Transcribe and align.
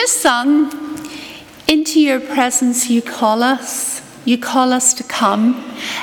just 0.00 0.20
sung, 0.20 0.70
Into 1.66 1.98
Your 1.98 2.20
Presence 2.20 2.88
You 2.88 3.02
Call 3.02 3.42
Us. 3.42 4.00
You 4.24 4.38
call 4.38 4.72
us 4.72 4.94
to 4.94 5.02
come. 5.02 5.56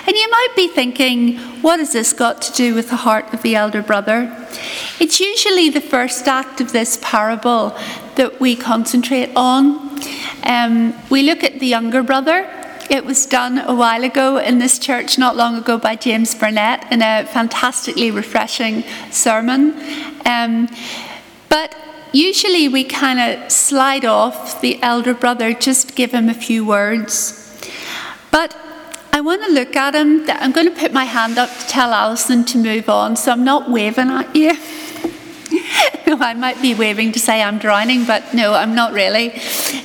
And 0.05 0.17
you 0.17 0.29
might 0.29 0.49
be 0.53 0.67
thinking, 0.67 1.37
what 1.61 1.79
has 1.79 1.93
this 1.93 2.11
got 2.11 2.41
to 2.41 2.51
do 2.51 2.75
with 2.75 2.89
the 2.89 2.97
heart 2.97 3.33
of 3.33 3.41
the 3.41 3.55
elder 3.55 3.81
brother? 3.81 4.35
It's 4.99 5.21
usually 5.21 5.69
the 5.69 5.79
first 5.79 6.27
act 6.27 6.59
of 6.59 6.73
this 6.73 6.99
parable 7.01 7.69
that 8.15 8.41
we 8.41 8.57
concentrate 8.57 9.31
on. 9.33 9.97
Um, 10.43 10.93
we 11.09 11.23
look 11.23 11.41
at 11.45 11.59
the 11.59 11.67
younger 11.67 12.03
brother. 12.03 12.49
It 12.89 13.05
was 13.05 13.25
done 13.25 13.59
a 13.59 13.73
while 13.73 14.03
ago 14.03 14.39
in 14.39 14.59
this 14.59 14.77
church, 14.77 15.17
not 15.17 15.37
long 15.37 15.55
ago, 15.55 15.77
by 15.77 15.95
James 15.95 16.35
Burnett 16.35 16.91
in 16.91 17.01
a 17.01 17.25
fantastically 17.31 18.11
refreshing 18.11 18.83
sermon. 19.09 19.73
Um, 20.25 20.67
but 21.47 21.73
usually 22.13 22.67
we 22.67 22.83
kind 22.83 23.19
of 23.19 23.51
slide 23.51 24.05
off 24.05 24.61
the 24.61 24.81
elder 24.81 25.13
brother, 25.13 25.53
just 25.53 25.95
give 25.95 26.11
him 26.11 26.29
a 26.29 26.33
few 26.33 26.65
words. 26.65 27.41
But 28.31 28.55
I 29.13 29.21
want 29.21 29.43
to 29.45 29.51
look 29.51 29.75
at 29.75 29.95
him. 29.95 30.25
I'm 30.29 30.51
going 30.51 30.67
to 30.67 30.77
put 30.77 30.91
my 30.91 31.05
hand 31.05 31.37
up 31.37 31.49
to 31.49 31.67
tell 31.67 31.93
Alison 31.93 32.43
to 32.45 32.57
move 32.57 32.89
on, 32.89 33.15
so 33.15 33.31
I'm 33.31 33.45
not 33.45 33.69
waving 33.69 34.09
at 34.09 34.35
you. 34.35 34.51
no, 36.07 36.17
I 36.19 36.33
might 36.33 36.61
be 36.61 36.75
waving 36.75 37.13
to 37.13 37.19
say 37.19 37.41
I'm 37.41 37.57
drowning, 37.57 38.05
but 38.05 38.33
no, 38.33 38.53
I'm 38.53 38.75
not 38.75 38.91
really. 38.91 39.33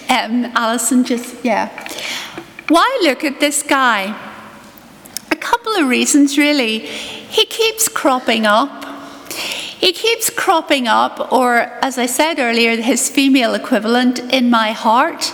Um, 0.08 0.46
Alison, 0.56 1.04
just, 1.04 1.44
yeah. 1.44 1.68
Why 2.68 3.00
look 3.02 3.24
at 3.24 3.40
this 3.40 3.62
guy? 3.62 4.16
A 5.30 5.36
couple 5.36 5.74
of 5.74 5.88
reasons, 5.88 6.36
really. 6.36 6.80
He 6.80 7.44
keeps 7.46 7.88
cropping 7.88 8.46
up 8.46 8.89
he 9.80 9.92
keeps 9.94 10.28
cropping 10.28 10.86
up, 10.86 11.32
or 11.32 11.60
as 11.80 11.96
I 11.96 12.04
said 12.04 12.38
earlier, 12.38 12.76
his 12.76 13.08
female 13.08 13.54
equivalent 13.54 14.18
in 14.18 14.50
my 14.50 14.72
heart, 14.72 15.32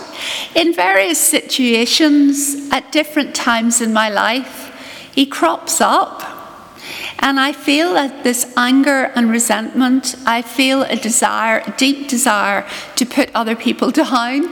in 0.55 0.73
various 0.73 1.19
situations 1.19 2.69
at 2.71 2.93
different 2.93 3.35
times 3.35 3.81
in 3.81 3.91
my 3.91 4.07
life. 4.07 5.11
He 5.13 5.25
crops 5.25 5.81
up. 5.81 6.23
And 7.19 7.41
I 7.41 7.51
feel 7.51 7.95
that 7.95 8.23
this 8.23 8.53
anger 8.55 9.11
and 9.15 9.29
resentment, 9.29 10.15
I 10.25 10.41
feel 10.41 10.83
a 10.83 10.95
desire, 10.95 11.61
a 11.67 11.71
deep 11.71 12.07
desire 12.07 12.65
to 12.95 13.05
put 13.05 13.29
other 13.35 13.55
people 13.55 13.91
down 14.05 14.45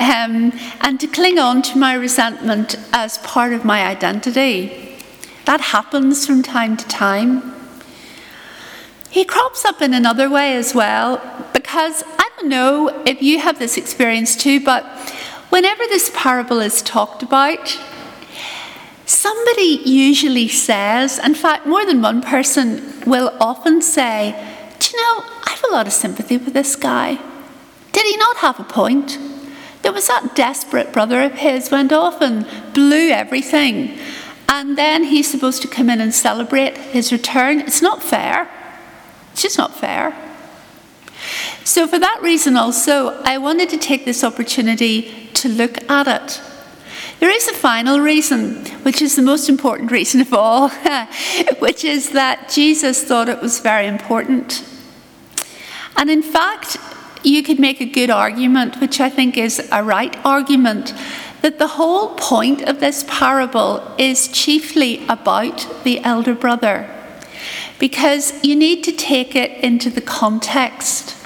um, 0.00 0.52
and 0.80 0.98
to 0.98 1.06
cling 1.06 1.38
on 1.38 1.60
to 1.60 1.76
my 1.76 1.92
resentment 1.92 2.76
as 2.94 3.18
part 3.18 3.52
of 3.52 3.66
my 3.66 3.84
identity. 3.84 4.96
That 5.44 5.60
happens 5.60 6.26
from 6.26 6.42
time 6.42 6.78
to 6.78 6.88
time. 6.88 7.61
He 9.12 9.26
crops 9.26 9.66
up 9.66 9.82
in 9.82 9.92
another 9.92 10.30
way 10.30 10.56
as 10.56 10.74
well, 10.74 11.20
because 11.52 12.02
I 12.18 12.30
don't 12.34 12.48
know 12.48 12.88
if 13.04 13.20
you 13.20 13.40
have 13.40 13.58
this 13.58 13.76
experience 13.76 14.34
too, 14.34 14.58
but 14.64 14.86
whenever 15.50 15.84
this 15.84 16.10
parable 16.14 16.60
is 16.60 16.80
talked 16.80 17.22
about, 17.22 17.78
somebody 19.04 19.82
usually 19.84 20.48
says, 20.48 21.18
in 21.18 21.34
fact, 21.34 21.66
more 21.66 21.84
than 21.84 22.00
one 22.00 22.22
person 22.22 23.02
will 23.06 23.36
often 23.38 23.82
say, 23.82 24.32
Do 24.80 24.96
you 24.96 25.02
know, 25.02 25.24
I 25.44 25.50
have 25.50 25.64
a 25.68 25.74
lot 25.74 25.86
of 25.86 25.92
sympathy 25.92 26.38
with 26.38 26.54
this 26.54 26.74
guy. 26.74 27.18
Did 27.92 28.06
he 28.06 28.16
not 28.16 28.38
have 28.38 28.58
a 28.58 28.64
point? 28.64 29.18
There 29.82 29.92
was 29.92 30.08
that 30.08 30.34
desperate 30.34 30.90
brother 30.90 31.20
of 31.20 31.34
his 31.34 31.70
went 31.70 31.92
off 31.92 32.22
and 32.22 32.46
blew 32.72 33.10
everything. 33.10 33.98
And 34.48 34.78
then 34.78 35.04
he's 35.04 35.30
supposed 35.30 35.60
to 35.60 35.68
come 35.68 35.90
in 35.90 36.00
and 36.00 36.14
celebrate 36.14 36.78
his 36.78 37.12
return. 37.12 37.60
It's 37.60 37.82
not 37.82 38.02
fair. 38.02 38.48
It's 39.32 39.42
just 39.42 39.58
not 39.58 39.74
fair. 39.74 40.14
So, 41.64 41.86
for 41.86 41.98
that 41.98 42.20
reason, 42.22 42.56
also, 42.56 43.20
I 43.22 43.38
wanted 43.38 43.68
to 43.70 43.78
take 43.78 44.04
this 44.04 44.24
opportunity 44.24 45.28
to 45.34 45.48
look 45.48 45.78
at 45.90 46.08
it. 46.08 46.40
There 47.20 47.30
is 47.30 47.48
a 47.48 47.54
final 47.54 48.00
reason, 48.00 48.66
which 48.82 49.00
is 49.00 49.14
the 49.14 49.22
most 49.22 49.48
important 49.48 49.92
reason 49.92 50.20
of 50.20 50.34
all, 50.34 50.68
which 51.60 51.84
is 51.84 52.10
that 52.10 52.48
Jesus 52.48 53.04
thought 53.04 53.28
it 53.28 53.40
was 53.40 53.60
very 53.60 53.86
important. 53.86 54.64
And 55.96 56.10
in 56.10 56.22
fact, 56.22 56.76
you 57.22 57.42
could 57.42 57.60
make 57.60 57.80
a 57.80 57.86
good 57.86 58.10
argument, 58.10 58.80
which 58.80 59.00
I 59.00 59.08
think 59.08 59.38
is 59.38 59.68
a 59.70 59.84
right 59.84 60.16
argument, 60.24 60.92
that 61.42 61.58
the 61.58 61.68
whole 61.68 62.16
point 62.16 62.62
of 62.62 62.80
this 62.80 63.04
parable 63.08 63.94
is 63.98 64.28
chiefly 64.28 65.04
about 65.08 65.66
the 65.84 66.00
elder 66.00 66.34
brother 66.34 66.90
because 67.82 68.32
you 68.44 68.54
need 68.54 68.84
to 68.84 68.92
take 68.92 69.34
it 69.34 69.50
into 69.64 69.90
the 69.90 70.00
context. 70.00 71.16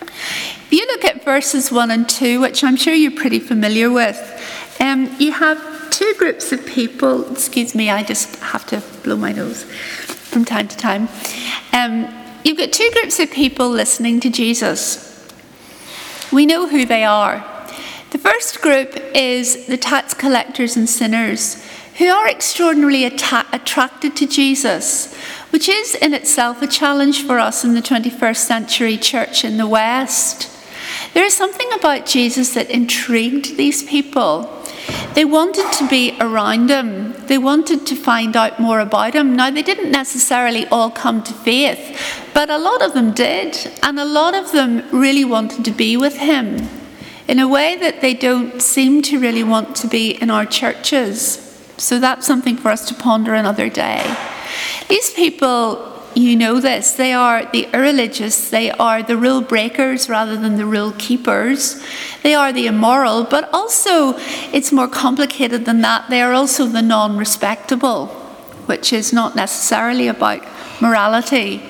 If 0.00 0.68
you 0.70 0.86
look 0.86 1.04
at 1.04 1.24
verses 1.24 1.72
1 1.72 1.90
and 1.90 2.08
2, 2.08 2.40
which 2.40 2.62
I'm 2.62 2.76
sure 2.76 2.94
you're 2.94 3.10
pretty 3.10 3.40
familiar 3.40 3.90
with, 3.90 4.16
um, 4.78 5.12
you 5.18 5.32
have 5.32 5.90
two 5.90 6.14
groups 6.16 6.52
of 6.52 6.64
people. 6.64 7.28
Excuse 7.32 7.74
me, 7.74 7.90
I 7.90 8.04
just 8.04 8.36
have 8.36 8.66
to 8.66 8.80
blow 9.02 9.16
my 9.16 9.32
nose 9.32 9.64
from 9.64 10.44
time 10.44 10.68
to 10.68 10.76
time. 10.76 11.08
Um, 11.72 12.06
you've 12.44 12.58
got 12.58 12.72
two 12.72 12.88
groups 12.92 13.18
of 13.18 13.28
people 13.32 13.68
listening 13.68 14.20
to 14.20 14.30
Jesus. 14.30 15.28
We 16.30 16.46
know 16.46 16.68
who 16.68 16.86
they 16.86 17.02
are. 17.02 17.44
The 18.10 18.18
first 18.18 18.62
group 18.62 18.94
is 19.12 19.66
the 19.66 19.76
tax 19.76 20.14
collectors 20.14 20.76
and 20.76 20.88
sinners 20.88 21.65
who 21.98 22.08
are 22.08 22.28
extraordinarily 22.28 23.06
atta- 23.06 23.46
attracted 23.52 24.14
to 24.16 24.26
Jesus, 24.26 25.14
which 25.50 25.68
is 25.68 25.94
in 25.94 26.12
itself 26.12 26.60
a 26.60 26.66
challenge 26.66 27.22
for 27.22 27.38
us 27.38 27.64
in 27.64 27.74
the 27.74 27.80
21st 27.80 28.36
century 28.36 28.96
church 28.96 29.44
in 29.44 29.56
the 29.56 29.66
West. 29.66 30.50
There 31.14 31.24
is 31.24 31.34
something 31.34 31.72
about 31.72 32.06
Jesus 32.06 32.54
that 32.54 32.70
intrigued 32.70 33.56
these 33.56 33.82
people. 33.82 34.62
They 35.14 35.24
wanted 35.24 35.72
to 35.72 35.88
be 35.88 36.16
around 36.20 36.68
him. 36.68 37.14
They 37.26 37.38
wanted 37.38 37.86
to 37.86 37.96
find 37.96 38.36
out 38.36 38.60
more 38.60 38.80
about 38.80 39.14
him. 39.14 39.34
Now, 39.34 39.50
they 39.50 39.62
didn't 39.62 39.90
necessarily 39.90 40.66
all 40.66 40.90
come 40.90 41.22
to 41.22 41.32
faith, 41.32 41.98
but 42.34 42.50
a 42.50 42.58
lot 42.58 42.82
of 42.82 42.92
them 42.92 43.12
did. 43.12 43.56
And 43.82 43.98
a 43.98 44.04
lot 44.04 44.34
of 44.34 44.52
them 44.52 44.84
really 44.92 45.24
wanted 45.24 45.64
to 45.64 45.70
be 45.70 45.96
with 45.96 46.18
him 46.18 46.68
in 47.26 47.38
a 47.38 47.48
way 47.48 47.76
that 47.76 48.02
they 48.02 48.14
don't 48.14 48.60
seem 48.60 49.02
to 49.02 49.18
really 49.18 49.42
want 49.42 49.74
to 49.76 49.88
be 49.88 50.10
in 50.10 50.30
our 50.30 50.44
churches. 50.44 51.45
So 51.78 51.98
that's 51.98 52.26
something 52.26 52.56
for 52.56 52.70
us 52.70 52.86
to 52.88 52.94
ponder 52.94 53.34
another 53.34 53.68
day. 53.68 54.02
These 54.88 55.12
people, 55.12 55.92
you 56.14 56.34
know 56.34 56.58
this, 56.58 56.92
they 56.92 57.12
are 57.12 57.44
the 57.44 57.68
irreligious, 57.74 58.48
they 58.48 58.70
are 58.70 59.02
the 59.02 59.16
rule 59.16 59.42
breakers 59.42 60.08
rather 60.08 60.36
than 60.36 60.56
the 60.56 60.64
rule 60.64 60.92
keepers. 60.96 61.82
They 62.22 62.34
are 62.34 62.52
the 62.52 62.66
immoral, 62.66 63.24
but 63.24 63.50
also 63.52 64.14
it's 64.52 64.72
more 64.72 64.88
complicated 64.88 65.66
than 65.66 65.82
that. 65.82 66.08
They 66.08 66.22
are 66.22 66.32
also 66.32 66.66
the 66.66 66.82
non 66.82 67.18
respectable, 67.18 68.06
which 68.66 68.92
is 68.92 69.12
not 69.12 69.36
necessarily 69.36 70.08
about 70.08 70.42
morality. 70.80 71.62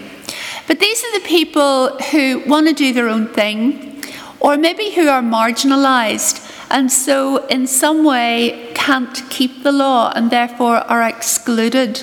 But 0.68 0.78
these 0.78 1.02
are 1.02 1.20
the 1.20 1.26
people 1.26 1.98
who 2.10 2.42
want 2.46 2.68
to 2.68 2.72
do 2.72 2.92
their 2.92 3.08
own 3.08 3.26
thing, 3.28 4.04
or 4.38 4.56
maybe 4.56 4.90
who 4.92 5.08
are 5.08 5.22
marginalized 5.22 6.45
and 6.70 6.90
so 6.90 7.46
in 7.46 7.66
some 7.66 8.04
way 8.04 8.72
can't 8.74 9.28
keep 9.30 9.62
the 9.62 9.72
law 9.72 10.12
and 10.14 10.30
therefore 10.30 10.76
are 10.76 11.02
excluded, 11.02 12.02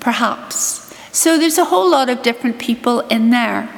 perhaps. 0.00 0.94
So 1.12 1.38
there's 1.38 1.58
a 1.58 1.64
whole 1.64 1.90
lot 1.90 2.10
of 2.10 2.22
different 2.22 2.58
people 2.58 3.00
in 3.00 3.30
there. 3.30 3.68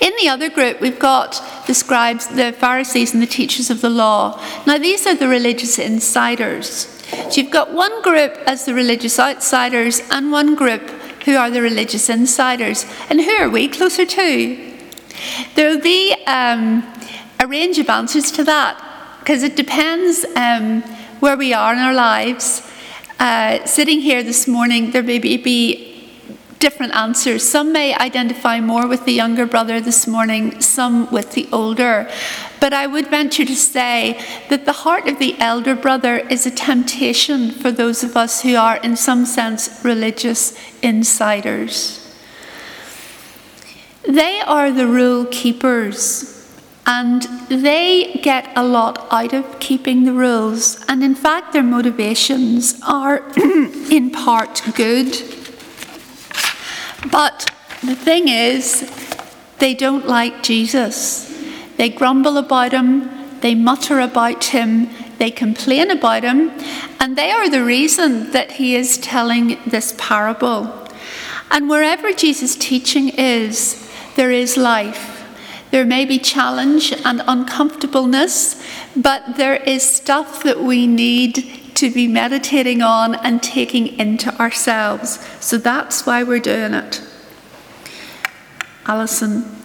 In 0.00 0.12
the 0.20 0.28
other 0.28 0.48
group, 0.48 0.80
we've 0.80 0.98
got 0.98 1.42
the 1.66 1.74
scribes, 1.74 2.28
the 2.28 2.52
Pharisees, 2.52 3.12
and 3.12 3.22
the 3.22 3.26
teachers 3.26 3.68
of 3.68 3.80
the 3.80 3.90
law. 3.90 4.42
Now, 4.66 4.78
these 4.78 5.06
are 5.06 5.14
the 5.14 5.28
religious 5.28 5.78
insiders. 5.78 6.86
So 7.30 7.40
you've 7.40 7.50
got 7.50 7.72
one 7.72 8.02
group 8.02 8.32
as 8.46 8.64
the 8.64 8.74
religious 8.74 9.18
outsiders, 9.18 10.00
and 10.10 10.32
one 10.32 10.54
group 10.54 10.82
who 11.24 11.36
are 11.36 11.50
the 11.50 11.60
religious 11.60 12.08
insiders. 12.08 12.86
And 13.10 13.20
who 13.20 13.32
are 13.32 13.50
we 13.50 13.68
closer 13.68 14.06
to? 14.06 14.76
There'll 15.54 15.80
be 15.80 16.14
um, 16.26 16.82
a 17.40 17.46
range 17.46 17.78
of 17.78 17.88
answers 17.88 18.30
to 18.32 18.44
that 18.44 18.82
because 19.20 19.42
it 19.42 19.56
depends 19.56 20.24
um, 20.36 20.82
where 21.20 21.36
we 21.36 21.52
are 21.52 21.72
in 21.72 21.78
our 21.78 21.94
lives. 21.94 22.70
Uh, 23.20 23.64
sitting 23.64 24.00
here 24.00 24.22
this 24.22 24.48
morning, 24.48 24.90
there 24.90 25.02
may 25.02 25.18
be 25.18 25.88
different 26.58 26.94
answers. 26.94 27.48
Some 27.48 27.72
may 27.72 27.94
identify 27.94 28.60
more 28.60 28.86
with 28.88 29.04
the 29.04 29.12
younger 29.12 29.46
brother 29.46 29.80
this 29.80 30.06
morning, 30.06 30.60
some 30.60 31.10
with 31.12 31.32
the 31.32 31.48
older. 31.52 32.10
But 32.60 32.72
I 32.72 32.86
would 32.86 33.08
venture 33.08 33.44
to 33.44 33.54
say 33.54 34.20
that 34.48 34.64
the 34.64 34.72
heart 34.72 35.06
of 35.08 35.18
the 35.18 35.38
elder 35.38 35.76
brother 35.76 36.18
is 36.18 36.46
a 36.46 36.50
temptation 36.50 37.50
for 37.50 37.70
those 37.70 38.02
of 38.02 38.16
us 38.16 38.42
who 38.42 38.56
are, 38.56 38.78
in 38.78 38.96
some 38.96 39.24
sense, 39.24 39.80
religious 39.84 40.58
insiders. 40.82 42.04
They 44.08 44.40
are 44.40 44.70
the 44.70 44.86
rule 44.86 45.26
keepers. 45.26 46.37
And 46.90 47.22
they 47.50 48.18
get 48.22 48.50
a 48.56 48.64
lot 48.64 49.06
out 49.10 49.34
of 49.34 49.60
keeping 49.60 50.04
the 50.04 50.14
rules. 50.14 50.82
And 50.88 51.04
in 51.04 51.14
fact, 51.14 51.52
their 51.52 51.62
motivations 51.62 52.80
are 52.80 53.22
in 53.90 54.10
part 54.10 54.62
good. 54.74 55.12
But 57.12 57.50
the 57.82 57.94
thing 57.94 58.28
is, 58.28 58.90
they 59.58 59.74
don't 59.74 60.06
like 60.06 60.42
Jesus. 60.42 61.26
they 61.76 61.90
grumble 61.90 62.38
about 62.38 62.72
him, 62.72 63.08
they 63.40 63.54
mutter 63.54 64.00
about 64.00 64.42
him, 64.44 64.88
they 65.18 65.30
complain 65.30 65.90
about 65.90 66.22
him, 66.24 66.50
and 66.98 67.16
they 67.16 67.30
are 67.30 67.50
the 67.50 67.62
reason 67.62 68.32
that 68.32 68.52
he 68.52 68.74
is 68.74 68.98
telling 68.98 69.58
this 69.66 69.94
parable. 69.98 70.88
And 71.50 71.68
wherever 71.68 72.12
Jesus' 72.12 72.56
teaching 72.56 73.10
is, 73.10 73.88
there 74.16 74.32
is 74.32 74.56
life. 74.56 75.17
There 75.70 75.84
may 75.84 76.04
be 76.04 76.18
challenge 76.18 76.92
and 77.04 77.22
uncomfortableness, 77.26 78.62
but 78.96 79.36
there 79.36 79.56
is 79.56 79.82
stuff 79.82 80.42
that 80.42 80.60
we 80.60 80.86
need 80.86 81.74
to 81.74 81.90
be 81.90 82.08
meditating 82.08 82.82
on 82.82 83.14
and 83.14 83.42
taking 83.42 83.98
into 83.98 84.34
ourselves. 84.40 85.24
So 85.40 85.58
that's 85.58 86.06
why 86.06 86.22
we're 86.22 86.40
doing 86.40 86.74
it. 86.74 87.02
Alison. 88.86 89.56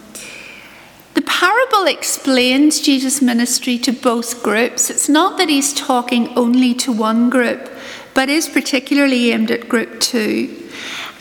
The 1.14 1.22
parable 1.22 1.86
explains 1.86 2.80
Jesus' 2.80 3.22
ministry 3.22 3.78
to 3.78 3.92
both 3.92 4.42
groups. 4.42 4.90
It's 4.90 5.08
not 5.08 5.38
that 5.38 5.48
he's 5.48 5.72
talking 5.72 6.36
only 6.36 6.74
to 6.74 6.92
one 6.92 7.30
group, 7.30 7.70
but 8.12 8.28
is 8.28 8.48
particularly 8.48 9.30
aimed 9.30 9.50
at 9.50 9.68
group 9.68 10.00
two. 10.00 10.63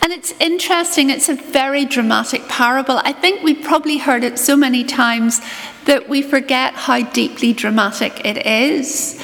And 0.03 0.11
it's 0.11 0.33
interesting, 0.41 1.09
it's 1.09 1.29
a 1.29 1.35
very 1.35 1.85
dramatic 1.85 2.49
parable. 2.49 2.97
I 3.05 3.13
think 3.13 3.41
we've 3.41 3.63
probably 3.63 3.99
heard 3.99 4.25
it 4.25 4.37
so 4.37 4.57
many 4.57 4.83
times 4.83 5.39
that 5.85 6.09
we 6.09 6.21
forget 6.21 6.73
how 6.73 7.03
deeply 7.03 7.53
dramatic 7.53 8.25
it 8.25 8.45
is. 8.45 9.23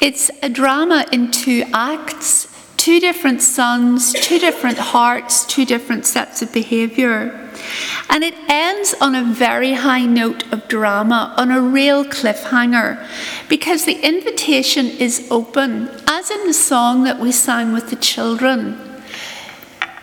It's 0.00 0.30
a 0.40 0.48
drama 0.48 1.04
in 1.10 1.32
two 1.32 1.64
acts, 1.74 2.46
two 2.76 3.00
different 3.00 3.42
sons, 3.42 4.12
two 4.12 4.38
different 4.38 4.78
hearts, 4.78 5.44
two 5.46 5.64
different 5.64 6.06
sets 6.06 6.42
of 6.42 6.52
behaviour. 6.52 7.50
And 8.08 8.22
it 8.22 8.34
ends 8.48 8.94
on 9.00 9.16
a 9.16 9.24
very 9.24 9.72
high 9.72 10.06
note 10.06 10.50
of 10.52 10.68
drama, 10.68 11.34
on 11.38 11.50
a 11.50 11.60
real 11.60 12.04
cliffhanger, 12.04 13.04
because 13.48 13.84
the 13.84 13.98
invitation 14.00 14.86
is 14.86 15.26
open, 15.28 15.90
as 16.06 16.30
in 16.30 16.46
the 16.46 16.54
song 16.54 17.02
that 17.02 17.18
we 17.18 17.32
sang 17.32 17.72
with 17.72 17.90
the 17.90 17.96
children. 17.96 18.89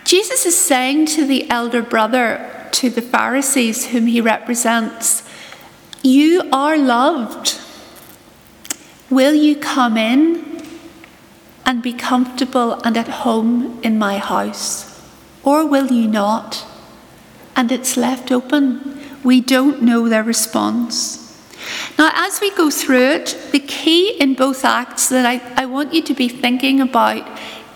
Jesus 0.08 0.46
is 0.46 0.56
saying 0.56 1.04
to 1.04 1.26
the 1.26 1.50
elder 1.50 1.82
brother, 1.82 2.50
to 2.72 2.88
the 2.88 3.02
Pharisees 3.02 3.88
whom 3.88 4.06
he 4.06 4.22
represents, 4.22 5.22
You 6.02 6.48
are 6.50 6.78
loved. 6.78 7.60
Will 9.10 9.34
you 9.34 9.54
come 9.54 9.98
in 9.98 10.62
and 11.66 11.82
be 11.82 11.92
comfortable 11.92 12.80
and 12.86 12.96
at 12.96 13.20
home 13.20 13.78
in 13.82 13.98
my 13.98 14.16
house? 14.16 14.98
Or 15.42 15.66
will 15.66 15.92
you 15.92 16.08
not? 16.08 16.66
And 17.54 17.70
it's 17.70 17.98
left 17.98 18.32
open. 18.32 18.98
We 19.22 19.42
don't 19.42 19.82
know 19.82 20.08
their 20.08 20.24
response. 20.24 21.26
Now, 21.98 22.12
as 22.14 22.40
we 22.40 22.50
go 22.52 22.70
through 22.70 23.10
it, 23.10 23.36
the 23.52 23.60
key 23.60 24.18
in 24.18 24.36
both 24.36 24.64
acts 24.64 25.10
that 25.10 25.26
I, 25.26 25.42
I 25.62 25.66
want 25.66 25.92
you 25.92 26.00
to 26.00 26.14
be 26.14 26.28
thinking 26.30 26.80
about 26.80 27.28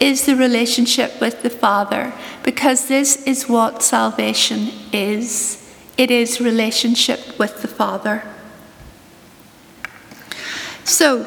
is 0.03 0.27
the 0.27 0.35
relationship 0.35 1.21
with 1.21 1.43
the 1.43 1.49
Father, 1.49 2.13
because 2.43 2.89
this 2.89 3.23
is 3.25 3.49
what 3.49 3.83
salvation 3.85 4.69
is 4.93 5.63
it 5.97 6.11
is 6.11 6.41
relationship 6.41 7.39
with 7.39 7.63
the 7.63 7.69
Father. 7.69 8.25
So, 10.85 11.25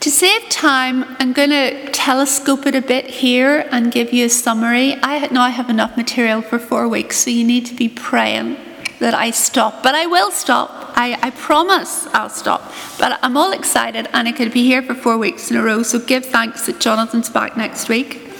to 0.00 0.10
save 0.10 0.48
time, 0.50 1.16
I'm 1.18 1.32
going 1.32 1.50
to 1.50 1.90
telescope 1.90 2.66
it 2.66 2.74
a 2.74 2.82
bit 2.82 3.06
here 3.06 3.66
and 3.70 3.90
give 3.90 4.12
you 4.12 4.26
a 4.26 4.28
summary. 4.28 4.94
I 5.02 5.26
now 5.32 5.48
have 5.48 5.70
enough 5.70 5.96
material 5.96 6.42
for 6.42 6.58
four 6.58 6.86
weeks, 6.88 7.16
so 7.16 7.30
you 7.30 7.44
need 7.44 7.66
to 7.66 7.74
be 7.74 7.88
praying 7.88 8.56
that 8.98 9.14
I 9.14 9.30
stop. 9.30 9.82
But 9.82 9.94
I 9.94 10.06
will 10.06 10.30
stop 10.30 10.81
I, 10.94 11.18
I 11.22 11.30
promise 11.30 12.06
I'll 12.08 12.28
stop. 12.28 12.72
But 12.98 13.18
I'm 13.22 13.36
all 13.36 13.52
excited 13.52 14.08
and 14.12 14.28
I 14.28 14.32
could 14.32 14.52
be 14.52 14.64
here 14.64 14.82
for 14.82 14.94
four 14.94 15.18
weeks 15.18 15.50
in 15.50 15.56
a 15.56 15.62
row, 15.62 15.82
so 15.82 15.98
give 15.98 16.26
thanks 16.26 16.66
that 16.66 16.80
Jonathan's 16.80 17.30
back 17.30 17.56
next 17.56 17.88
week. 17.88 18.30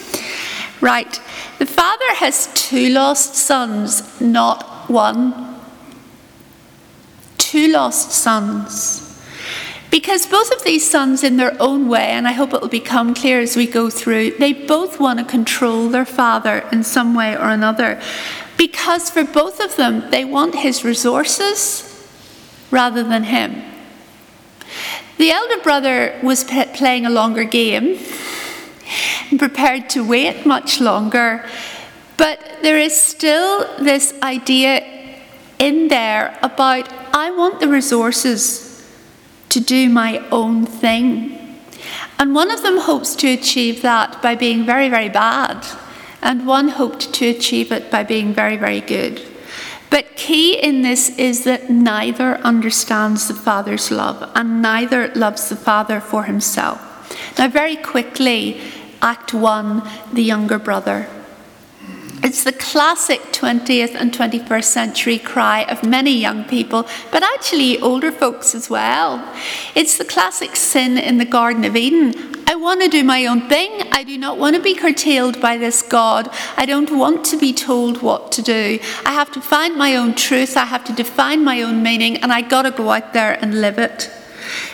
Right. 0.81 1.21
The 1.59 1.67
father 1.67 2.15
has 2.17 2.49
two 2.55 2.89
lost 2.89 3.35
sons, 3.35 4.21
not 4.21 4.91
one. 4.91 5.61
Two 7.39 7.69
lost 7.69 8.11
sons. 8.11 9.09
Because 9.91 10.27
both 10.27 10.51
of 10.51 10.65
these 10.65 10.89
sons, 10.89 11.23
in 11.23 11.37
their 11.37 11.55
own 11.61 11.87
way, 11.87 12.07
and 12.07 12.27
I 12.27 12.33
hope 12.33 12.55
it 12.55 12.63
will 12.63 12.69
become 12.69 13.15
clear 13.15 13.41
as 13.41 13.57
we 13.57 13.67
go 13.67 13.91
through, 13.91 14.39
they 14.39 14.55
both 14.55 14.99
want 14.99 15.19
to 15.19 15.25
control 15.25 15.91
their 15.91 16.07
father 16.07 16.67
in 16.73 16.83
some 16.83 17.15
way 17.15 17.37
or 17.37 17.51
another. 17.51 18.01
Because 18.57 19.11
for 19.11 19.23
both 19.23 19.61
of 19.61 19.77
them, 19.77 20.11
they 20.11 20.25
want 20.25 20.55
his 20.55 20.83
resources 20.83 21.92
rather 22.73 23.05
than 23.05 23.25
him. 23.25 23.63
The 25.19 25.31
elder 25.31 25.59
brother 25.63 26.19
was 26.23 26.43
playing 26.43 27.07
a 27.07 27.11
longer 27.11 27.45
game 27.45 27.99
and 29.31 29.39
prepared 29.39 29.89
to 29.91 30.05
wait 30.05 30.45
much 30.45 30.81
longer, 30.81 31.45
but 32.17 32.41
there 32.63 32.79
is 32.79 33.01
still 33.01 33.69
this 33.79 34.15
idea 34.23 34.85
in 35.61 35.87
there 35.89 36.37
about 36.43 36.93
I 37.15 37.31
want 37.31 37.61
the 37.61 37.69
resources 37.69 38.85
to 39.51 39.61
do 39.61 39.89
my 39.89 40.19
own 40.31 40.67
thing. 40.67 41.39
And 42.19 42.35
one 42.35 42.51
of 42.51 42.63
them 42.63 42.79
hopes 42.79 43.15
to 43.17 43.29
achieve 43.29 43.83
that 43.83 44.23
by 44.23 44.35
being 44.35 44.65
very, 44.65 44.89
very 44.89 45.09
bad, 45.09 45.67
and 46.23 46.47
one 46.47 46.69
hoped 46.69 47.13
to 47.15 47.29
achieve 47.29 47.71
it 47.71 47.91
by 47.91 48.03
being 48.03 48.33
very, 48.33 48.57
very 48.57 48.81
good. 48.81 49.21
But 49.93 50.17
key 50.17 50.55
in 50.55 50.81
this 50.81 51.11
is 51.19 51.45
that 51.45 51.69
neither 51.69 52.39
understands 52.39 53.29
the 53.29 53.35
Father's 53.35 53.91
love 53.91 54.33
and 54.35 54.63
neither 54.63 55.09
loves 55.09 55.51
the 55.51 55.55
Father 55.55 56.01
for 56.01 56.23
himself. 56.23 56.81
Now, 57.39 57.49
very 57.49 57.77
quickly, 57.77 58.59
Act 59.03 59.35
1, 59.35 59.87
the 60.15 60.23
younger 60.23 60.59
brother. 60.59 61.11
It's 62.25 62.43
the 62.43 62.53
classic 62.53 63.21
20th 63.33 63.95
and 63.95 64.15
21st 64.15 64.65
century 64.65 65.19
cry 65.19 65.65
of 65.65 65.83
many 65.83 66.13
young 66.13 66.45
people, 66.45 66.87
but 67.11 67.23
actually 67.23 67.79
older 67.81 68.11
folks 68.11 68.55
as 68.55 68.71
well. 68.71 69.23
It's 69.75 69.99
the 69.99 70.07
classic 70.07 70.57
sin 70.57 70.97
in 70.97 71.19
the 71.19 71.27
Garden 71.27 71.65
of 71.65 71.77
Eden. 71.77 72.32
I 72.53 72.55
want 72.57 72.83
to 72.83 72.89
do 72.89 73.03
my 73.03 73.25
own 73.25 73.49
thing. 73.49 73.89
I 73.93 74.05
do 74.05 74.19
not 74.19 74.37
want 74.37 74.57
to 74.57 74.61
be 74.61 74.75
curtailed 74.75 75.41
by 75.41 75.57
this 75.57 75.81
God. 75.81 76.29
I 76.59 76.67
don't 76.67 76.91
want 76.91 77.25
to 77.31 77.39
be 77.39 77.55
told 77.55 78.03
what 78.03 78.31
to 78.33 78.43
do. 78.43 78.79
I 79.07 79.13
have 79.13 79.33
to 79.33 79.41
find 79.41 79.75
my 79.75 79.97
own 79.97 80.15
truth. 80.15 80.55
I 80.55 80.67
have 80.67 80.85
to 80.85 80.93
define 80.93 81.45
my 81.45 81.63
own 81.63 81.83
meaning, 81.83 82.19
and 82.19 82.31
I 82.31 82.43
got 82.43 82.63
to 82.63 82.71
go 82.71 82.91
out 82.91 83.15
there 83.15 83.43
and 83.43 83.63
live 83.63 83.79
it. 83.79 84.11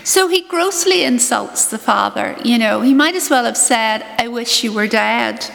So 0.02 0.26
he 0.26 0.40
grossly 0.40 1.04
insults 1.04 1.66
the 1.66 1.78
father. 1.78 2.36
You 2.44 2.58
know, 2.58 2.80
he 2.80 2.94
might 2.94 3.14
as 3.14 3.30
well 3.30 3.44
have 3.44 3.56
said, 3.56 4.04
I 4.18 4.26
wish 4.26 4.64
you 4.64 4.72
were 4.72 4.88
dead. 4.88 5.48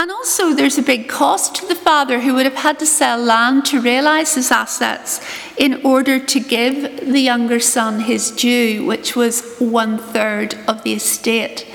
And 0.00 0.12
also, 0.12 0.54
there's 0.54 0.78
a 0.78 0.82
big 0.82 1.08
cost 1.08 1.56
to 1.56 1.66
the 1.66 1.74
father 1.74 2.20
who 2.20 2.34
would 2.34 2.46
have 2.46 2.54
had 2.54 2.78
to 2.78 2.86
sell 2.86 3.18
land 3.18 3.64
to 3.66 3.80
realize 3.80 4.36
his 4.36 4.52
assets 4.52 5.20
in 5.58 5.84
order 5.84 6.18
to 6.20 6.40
give 6.40 7.12
the 7.12 7.20
younger 7.20 7.58
son 7.58 8.00
his 8.00 8.30
due, 8.30 8.86
which 8.86 9.16
was 9.16 9.56
one 9.58 9.98
third 9.98 10.54
of 10.68 10.84
the 10.84 10.92
estate. 10.92 11.66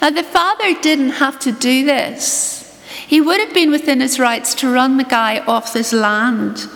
Now, 0.00 0.10
the 0.10 0.22
father 0.22 0.78
didn't 0.80 1.20
have 1.24 1.38
to 1.40 1.52
do 1.52 1.84
this, 1.84 2.58
he 3.06 3.20
would 3.20 3.40
have 3.40 3.52
been 3.52 3.70
within 3.70 4.00
his 4.00 4.20
rights 4.20 4.54
to 4.56 4.72
run 4.72 4.96
the 4.96 5.04
guy 5.04 5.40
off 5.40 5.72
this 5.72 5.92
land. 5.92 6.68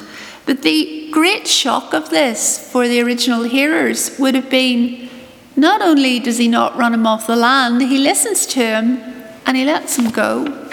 But 0.47 0.62
the 0.62 1.09
great 1.12 1.47
shock 1.47 1.94
of 1.94 2.11
this 2.11 2.71
for 2.73 2.88
the 2.88 3.00
original 3.00 3.44
hearers 3.44 4.18
would 4.18 4.35
have 4.35 4.50
been 4.50 5.09
not 5.56 5.80
only 5.80 6.18
does 6.18 6.38
he 6.38 6.49
not 6.49 6.76
run 6.76 6.92
him 6.92 7.06
off 7.06 7.28
the 7.28 7.37
land, 7.37 7.80
he 7.83 7.99
listens 7.99 8.47
to 8.47 8.61
him 8.61 8.99
and 9.47 9.56
he 9.56 9.64
lets 9.64 9.97
him 9.97 10.11
go. 10.11 10.63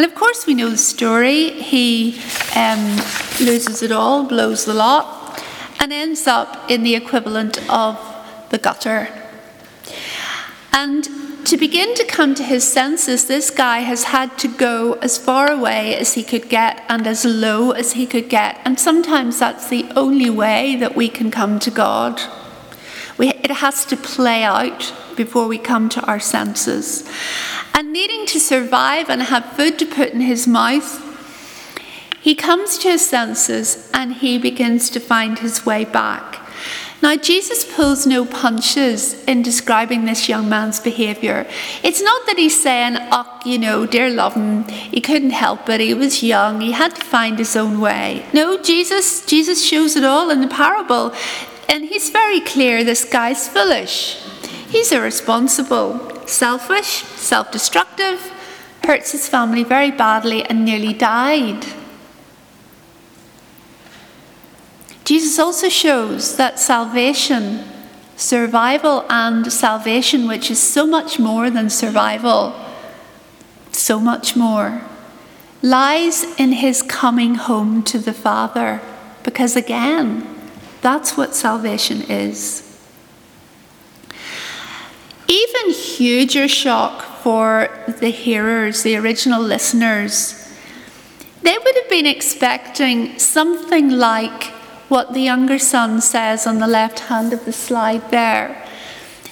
And 0.00 0.10
of 0.10 0.14
course, 0.14 0.46
we 0.46 0.54
know 0.54 0.70
the 0.70 0.78
story. 0.78 1.50
He 1.50 2.18
um, 2.56 2.96
loses 3.38 3.82
it 3.82 3.92
all, 3.92 4.24
blows 4.24 4.64
the 4.64 4.72
lot, 4.72 5.44
and 5.78 5.92
ends 5.92 6.26
up 6.26 6.70
in 6.70 6.84
the 6.84 6.94
equivalent 6.94 7.58
of 7.70 7.98
the 8.48 8.56
gutter. 8.56 9.08
And 10.72 11.04
to 11.44 11.58
begin 11.58 11.94
to 11.96 12.06
come 12.06 12.34
to 12.36 12.42
his 12.42 12.64
senses, 12.64 13.26
this 13.26 13.50
guy 13.50 13.80
has 13.80 14.04
had 14.04 14.38
to 14.38 14.48
go 14.48 14.94
as 15.02 15.18
far 15.18 15.52
away 15.52 15.94
as 15.96 16.14
he 16.14 16.22
could 16.22 16.48
get 16.48 16.82
and 16.88 17.06
as 17.06 17.26
low 17.26 17.72
as 17.72 17.92
he 17.92 18.06
could 18.06 18.30
get. 18.30 18.58
And 18.64 18.80
sometimes 18.80 19.38
that's 19.38 19.68
the 19.68 19.84
only 19.94 20.30
way 20.30 20.76
that 20.76 20.96
we 20.96 21.10
can 21.10 21.30
come 21.30 21.58
to 21.58 21.70
God. 21.70 22.22
We, 23.20 23.28
it 23.28 23.50
has 23.50 23.84
to 23.84 23.98
play 23.98 24.44
out 24.44 24.94
before 25.14 25.46
we 25.46 25.58
come 25.58 25.90
to 25.90 26.00
our 26.06 26.18
senses. 26.18 27.06
And 27.74 27.92
needing 27.92 28.24
to 28.24 28.40
survive 28.40 29.10
and 29.10 29.20
have 29.20 29.44
food 29.52 29.78
to 29.80 29.84
put 29.84 30.14
in 30.14 30.22
his 30.22 30.48
mouth, 30.48 30.88
he 32.18 32.34
comes 32.34 32.78
to 32.78 32.88
his 32.88 33.06
senses 33.06 33.90
and 33.92 34.14
he 34.14 34.38
begins 34.38 34.88
to 34.88 35.00
find 35.00 35.38
his 35.38 35.66
way 35.66 35.84
back. 35.84 36.40
Now, 37.02 37.16
Jesus 37.16 37.64
pulls 37.74 38.06
no 38.06 38.24
punches 38.24 39.22
in 39.24 39.42
describing 39.42 40.04
this 40.04 40.28
young 40.28 40.48
man's 40.48 40.80
behaviour. 40.80 41.46
It's 41.82 42.02
not 42.02 42.26
that 42.26 42.36
he's 42.38 42.62
saying, 42.62 42.96
oh, 43.10 43.40
you 43.44 43.58
know, 43.58 43.86
dear 43.86 44.10
love 44.10 44.34
him, 44.34 44.64
he 44.68 45.00
couldn't 45.00 45.30
help 45.30 45.68
it, 45.70 45.80
he 45.80 45.94
was 45.94 46.22
young, 46.22 46.60
he 46.60 46.72
had 46.72 46.94
to 46.94 47.02
find 47.02 47.38
his 47.38 47.56
own 47.56 47.80
way. 47.80 48.26
No, 48.34 48.62
Jesus, 48.62 49.24
Jesus 49.24 49.66
shows 49.66 49.96
it 49.96 50.04
all 50.04 50.28
in 50.30 50.42
the 50.42 50.48
parable. 50.48 51.14
And 51.70 51.84
he's 51.84 52.10
very 52.10 52.40
clear 52.40 52.82
this 52.82 53.04
guy's 53.04 53.48
foolish. 53.48 54.20
He's 54.68 54.90
irresponsible, 54.90 56.26
selfish, 56.26 57.04
self 57.14 57.52
destructive, 57.52 58.32
hurts 58.82 59.12
his 59.12 59.28
family 59.28 59.62
very 59.62 59.92
badly, 59.92 60.44
and 60.44 60.64
nearly 60.64 60.92
died. 60.92 61.64
Jesus 65.04 65.38
also 65.38 65.68
shows 65.68 66.36
that 66.36 66.58
salvation, 66.58 67.64
survival, 68.16 69.04
and 69.08 69.52
salvation, 69.52 70.26
which 70.26 70.50
is 70.50 70.60
so 70.60 70.84
much 70.84 71.20
more 71.20 71.50
than 71.50 71.70
survival, 71.70 72.52
so 73.70 74.00
much 74.00 74.34
more, 74.34 74.82
lies 75.62 76.24
in 76.36 76.50
his 76.50 76.82
coming 76.82 77.36
home 77.36 77.84
to 77.84 77.98
the 78.00 78.12
Father. 78.12 78.80
Because 79.22 79.54
again, 79.54 80.39
that's 80.82 81.16
what 81.16 81.34
salvation 81.34 82.02
is. 82.02 82.66
Even 85.28 85.70
huger 85.70 86.48
shock 86.48 87.02
for 87.22 87.68
the 88.00 88.10
hearers, 88.10 88.82
the 88.82 88.96
original 88.96 89.40
listeners, 89.40 90.36
they 91.42 91.56
would 91.56 91.76
have 91.76 91.88
been 91.88 92.06
expecting 92.06 93.18
something 93.18 93.90
like 93.90 94.52
what 94.88 95.12
the 95.12 95.20
younger 95.20 95.58
son 95.58 96.00
says 96.00 96.46
on 96.46 96.58
the 96.58 96.66
left 96.66 97.00
hand 97.00 97.32
of 97.32 97.44
the 97.44 97.52
slide 97.52 98.10
there. 98.10 98.66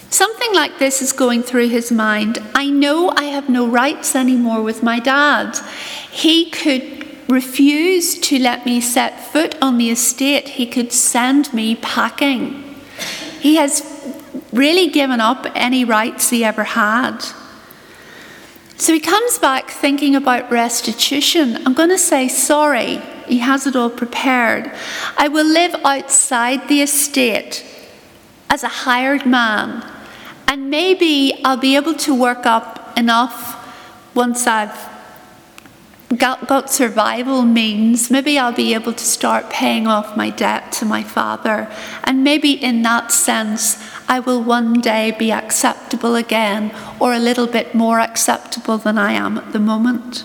Something 0.09 0.55
like 0.55 0.79
this 0.79 1.01
is 1.01 1.11
going 1.11 1.43
through 1.43 1.69
his 1.69 1.91
mind. 1.91 2.39
I 2.55 2.67
know 2.67 3.11
I 3.15 3.25
have 3.25 3.49
no 3.49 3.67
rights 3.67 4.15
anymore 4.15 4.63
with 4.63 4.81
my 4.81 4.99
dad. 4.99 5.59
He 6.09 6.49
could 6.49 6.98
refuse 7.29 8.17
to 8.19 8.39
let 8.39 8.65
me 8.65 8.81
set 8.81 9.19
foot 9.19 9.55
on 9.61 9.77
the 9.77 9.91
estate, 9.91 10.49
he 10.49 10.65
could 10.65 10.91
send 10.91 11.53
me 11.53 11.75
packing. 11.75 12.75
He 13.39 13.55
has 13.55 13.83
really 14.51 14.89
given 14.89 15.21
up 15.21 15.45
any 15.53 15.85
rights 15.85 16.31
he 16.31 16.43
ever 16.43 16.63
had. 16.63 17.19
So 18.77 18.93
he 18.93 18.99
comes 18.99 19.37
back 19.37 19.69
thinking 19.69 20.15
about 20.15 20.49
restitution. 20.49 21.57
I'm 21.65 21.73
going 21.73 21.89
to 21.89 21.97
say 21.97 22.27
sorry. 22.27 22.97
He 23.27 23.39
has 23.39 23.67
it 23.67 23.75
all 23.75 23.91
prepared. 23.91 24.71
I 25.15 25.27
will 25.27 25.45
live 25.45 25.75
outside 25.85 26.67
the 26.67 26.81
estate 26.81 27.63
as 28.49 28.63
a 28.63 28.67
hired 28.67 29.27
man, 29.27 29.85
and 30.47 30.71
maybe 30.71 31.39
I'll 31.45 31.57
be 31.57 31.75
able 31.75 31.93
to 31.93 32.15
work 32.15 32.47
up 32.47 32.97
enough 32.97 33.55
once 34.15 34.47
I've 34.47 34.98
got 36.17 36.69
survival 36.69 37.43
means. 37.43 38.09
Maybe 38.09 38.39
I'll 38.39 38.53
be 38.53 38.73
able 38.73 38.93
to 38.93 39.03
start 39.03 39.49
paying 39.49 39.87
off 39.87 40.17
my 40.17 40.29
debt 40.29 40.71
to 40.73 40.85
my 40.85 41.03
father, 41.03 41.71
and 42.03 42.23
maybe 42.23 42.51
in 42.51 42.81
that 42.81 43.11
sense, 43.11 43.77
I 44.07 44.19
will 44.19 44.41
one 44.41 44.81
day 44.81 45.11
be 45.17 45.31
acceptable 45.31 46.15
again, 46.15 46.73
or 46.99 47.13
a 47.13 47.19
little 47.19 47.47
bit 47.47 47.75
more 47.75 47.99
acceptable 47.99 48.77
than 48.77 48.97
I 48.97 49.13
am 49.13 49.37
at 49.37 49.53
the 49.53 49.59
moment. 49.59 50.23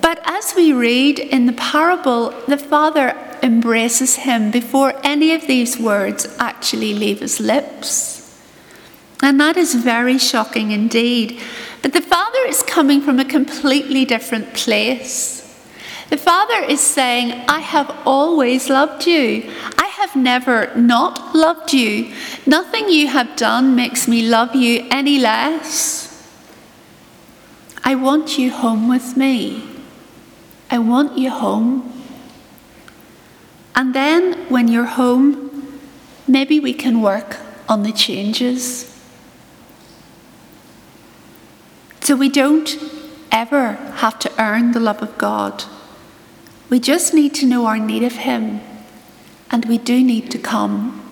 But 0.00 0.20
as 0.24 0.54
we 0.56 0.72
read 0.72 1.18
in 1.18 1.46
the 1.46 1.52
parable, 1.52 2.30
the 2.48 2.58
father 2.58 3.16
embraces 3.42 4.16
him 4.16 4.50
before 4.50 4.94
any 5.04 5.32
of 5.34 5.46
these 5.46 5.78
words 5.78 6.26
actually 6.38 6.94
leave 6.94 7.20
his 7.20 7.38
lips. 7.38 8.18
And 9.22 9.40
that 9.40 9.56
is 9.56 9.74
very 9.74 10.18
shocking 10.18 10.70
indeed. 10.70 11.40
But 11.82 11.92
the 11.92 12.00
father 12.00 12.40
is 12.46 12.62
coming 12.62 13.00
from 13.00 13.18
a 13.18 13.24
completely 13.24 14.04
different 14.04 14.54
place. 14.54 15.38
The 16.10 16.16
father 16.16 16.62
is 16.62 16.80
saying, 16.80 17.32
I 17.48 17.60
have 17.60 17.94
always 18.06 18.70
loved 18.70 19.06
you. 19.06 19.50
I 19.76 19.86
have 19.86 20.16
never 20.16 20.74
not 20.74 21.34
loved 21.34 21.74
you. 21.74 22.12
Nothing 22.46 22.88
you 22.88 23.08
have 23.08 23.36
done 23.36 23.76
makes 23.76 24.08
me 24.08 24.22
love 24.22 24.54
you 24.54 24.86
any 24.90 25.18
less. 25.18 26.08
I 27.84 27.94
want 27.94 28.38
you 28.38 28.50
home 28.50 28.88
with 28.88 29.16
me. 29.16 29.62
I 30.70 30.78
want 30.78 31.18
you 31.18 31.30
home. 31.30 31.92
And 33.74 33.94
then 33.94 34.48
when 34.48 34.68
you're 34.68 34.84
home, 34.84 35.78
maybe 36.26 36.58
we 36.58 36.72
can 36.72 37.00
work 37.02 37.36
on 37.68 37.82
the 37.82 37.92
changes. 37.92 38.87
So 42.08 42.16
we 42.16 42.30
don't 42.30 42.74
ever 43.30 43.72
have 43.72 44.18
to 44.20 44.32
earn 44.42 44.72
the 44.72 44.80
love 44.80 45.02
of 45.02 45.18
God. 45.18 45.64
We 46.70 46.80
just 46.80 47.12
need 47.12 47.34
to 47.34 47.44
know 47.44 47.66
our 47.66 47.78
need 47.78 48.02
of 48.02 48.14
Him, 48.14 48.62
and 49.50 49.66
we 49.66 49.76
do 49.76 50.02
need 50.02 50.30
to 50.30 50.38
come. 50.38 51.02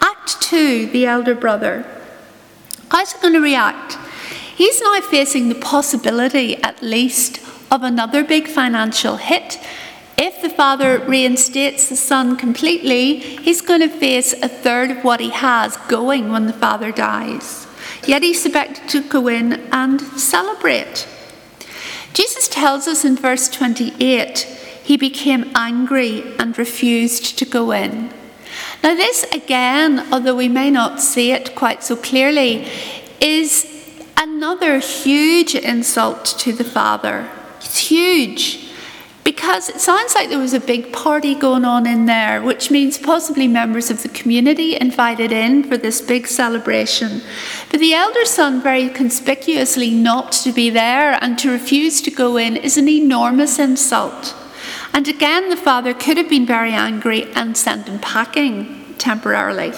Act 0.00 0.42
2, 0.42 0.86
the 0.86 1.06
elder 1.06 1.36
brother. 1.36 1.86
How's 2.90 3.12
he 3.12 3.20
going 3.20 3.34
to 3.34 3.40
react? 3.40 3.98
He's 4.56 4.80
now 4.80 5.00
facing 5.00 5.48
the 5.48 5.54
possibility, 5.54 6.56
at 6.64 6.82
least, 6.82 7.38
of 7.70 7.84
another 7.84 8.24
big 8.24 8.48
financial 8.48 9.14
hit. 9.14 9.60
If 10.18 10.42
the 10.42 10.50
father 10.50 10.98
reinstates 10.98 11.88
the 11.88 11.94
son 11.94 12.36
completely, 12.36 13.20
he's 13.20 13.60
going 13.60 13.82
to 13.82 13.88
face 13.88 14.32
a 14.32 14.48
third 14.48 14.90
of 14.90 15.04
what 15.04 15.20
he 15.20 15.30
has 15.30 15.76
going 15.86 16.32
when 16.32 16.48
the 16.48 16.52
father 16.52 16.90
dies. 16.90 17.68
Yet 18.06 18.22
he's 18.22 18.44
expected 18.44 18.88
to 18.90 19.02
go 19.08 19.28
in 19.28 19.54
and 19.72 20.00
celebrate. 20.00 21.06
Jesus 22.12 22.48
tells 22.48 22.86
us 22.88 23.04
in 23.04 23.16
verse 23.16 23.48
28 23.48 24.40
he 24.84 24.96
became 24.96 25.50
angry 25.54 26.22
and 26.38 26.58
refused 26.58 27.38
to 27.38 27.44
go 27.44 27.70
in. 27.70 28.12
Now, 28.82 28.94
this 28.94 29.24
again, 29.32 30.12
although 30.12 30.34
we 30.34 30.48
may 30.48 30.70
not 30.70 31.00
see 31.00 31.32
it 31.32 31.54
quite 31.54 31.82
so 31.84 31.96
clearly, 31.96 32.68
is 33.20 33.66
another 34.16 34.78
huge 34.78 35.54
insult 35.54 36.24
to 36.38 36.52
the 36.52 36.64
Father. 36.64 37.30
It's 37.58 37.78
huge 37.78 38.61
because 39.24 39.68
it 39.68 39.80
sounds 39.80 40.14
like 40.14 40.28
there 40.28 40.38
was 40.38 40.54
a 40.54 40.60
big 40.60 40.92
party 40.92 41.34
going 41.34 41.64
on 41.64 41.86
in 41.86 42.06
there, 42.06 42.42
which 42.42 42.70
means 42.70 42.98
possibly 42.98 43.46
members 43.46 43.90
of 43.90 44.02
the 44.02 44.08
community 44.08 44.76
invited 44.76 45.30
in 45.30 45.62
for 45.62 45.76
this 45.76 46.00
big 46.00 46.26
celebration. 46.26 47.22
But 47.70 47.80
the 47.80 47.94
elder 47.94 48.24
son, 48.24 48.62
very 48.62 48.88
conspicuously 48.88 49.90
not 49.90 50.32
to 50.32 50.52
be 50.52 50.70
there 50.70 51.18
and 51.22 51.38
to 51.38 51.52
refuse 51.52 52.00
to 52.02 52.10
go 52.10 52.36
in, 52.36 52.56
is 52.56 52.76
an 52.76 52.88
enormous 52.88 53.58
insult. 53.58 54.34
And 54.92 55.06
again, 55.06 55.50
the 55.50 55.56
father 55.56 55.94
could 55.94 56.16
have 56.16 56.28
been 56.28 56.46
very 56.46 56.72
angry 56.72 57.32
and 57.34 57.56
sent 57.56 57.88
him 57.88 58.00
packing 58.00 58.94
temporarily. 58.98 59.72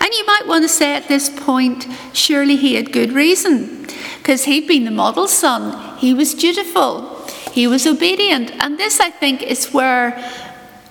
And 0.00 0.14
you 0.14 0.24
might 0.26 0.46
want 0.46 0.62
to 0.62 0.68
say 0.68 0.94
at 0.94 1.08
this 1.08 1.28
point, 1.28 1.86
surely 2.12 2.56
he 2.56 2.74
had 2.74 2.92
good 2.92 3.12
reason, 3.12 3.86
because 4.18 4.44
he'd 4.44 4.68
been 4.68 4.84
the 4.84 4.90
model 4.90 5.26
son, 5.26 5.98
he 5.98 6.14
was 6.14 6.34
dutiful, 6.34 7.17
he 7.58 7.66
was 7.66 7.88
obedient. 7.88 8.52
And 8.62 8.78
this, 8.78 9.00
I 9.00 9.10
think, 9.10 9.42
is 9.42 9.72
where 9.72 10.16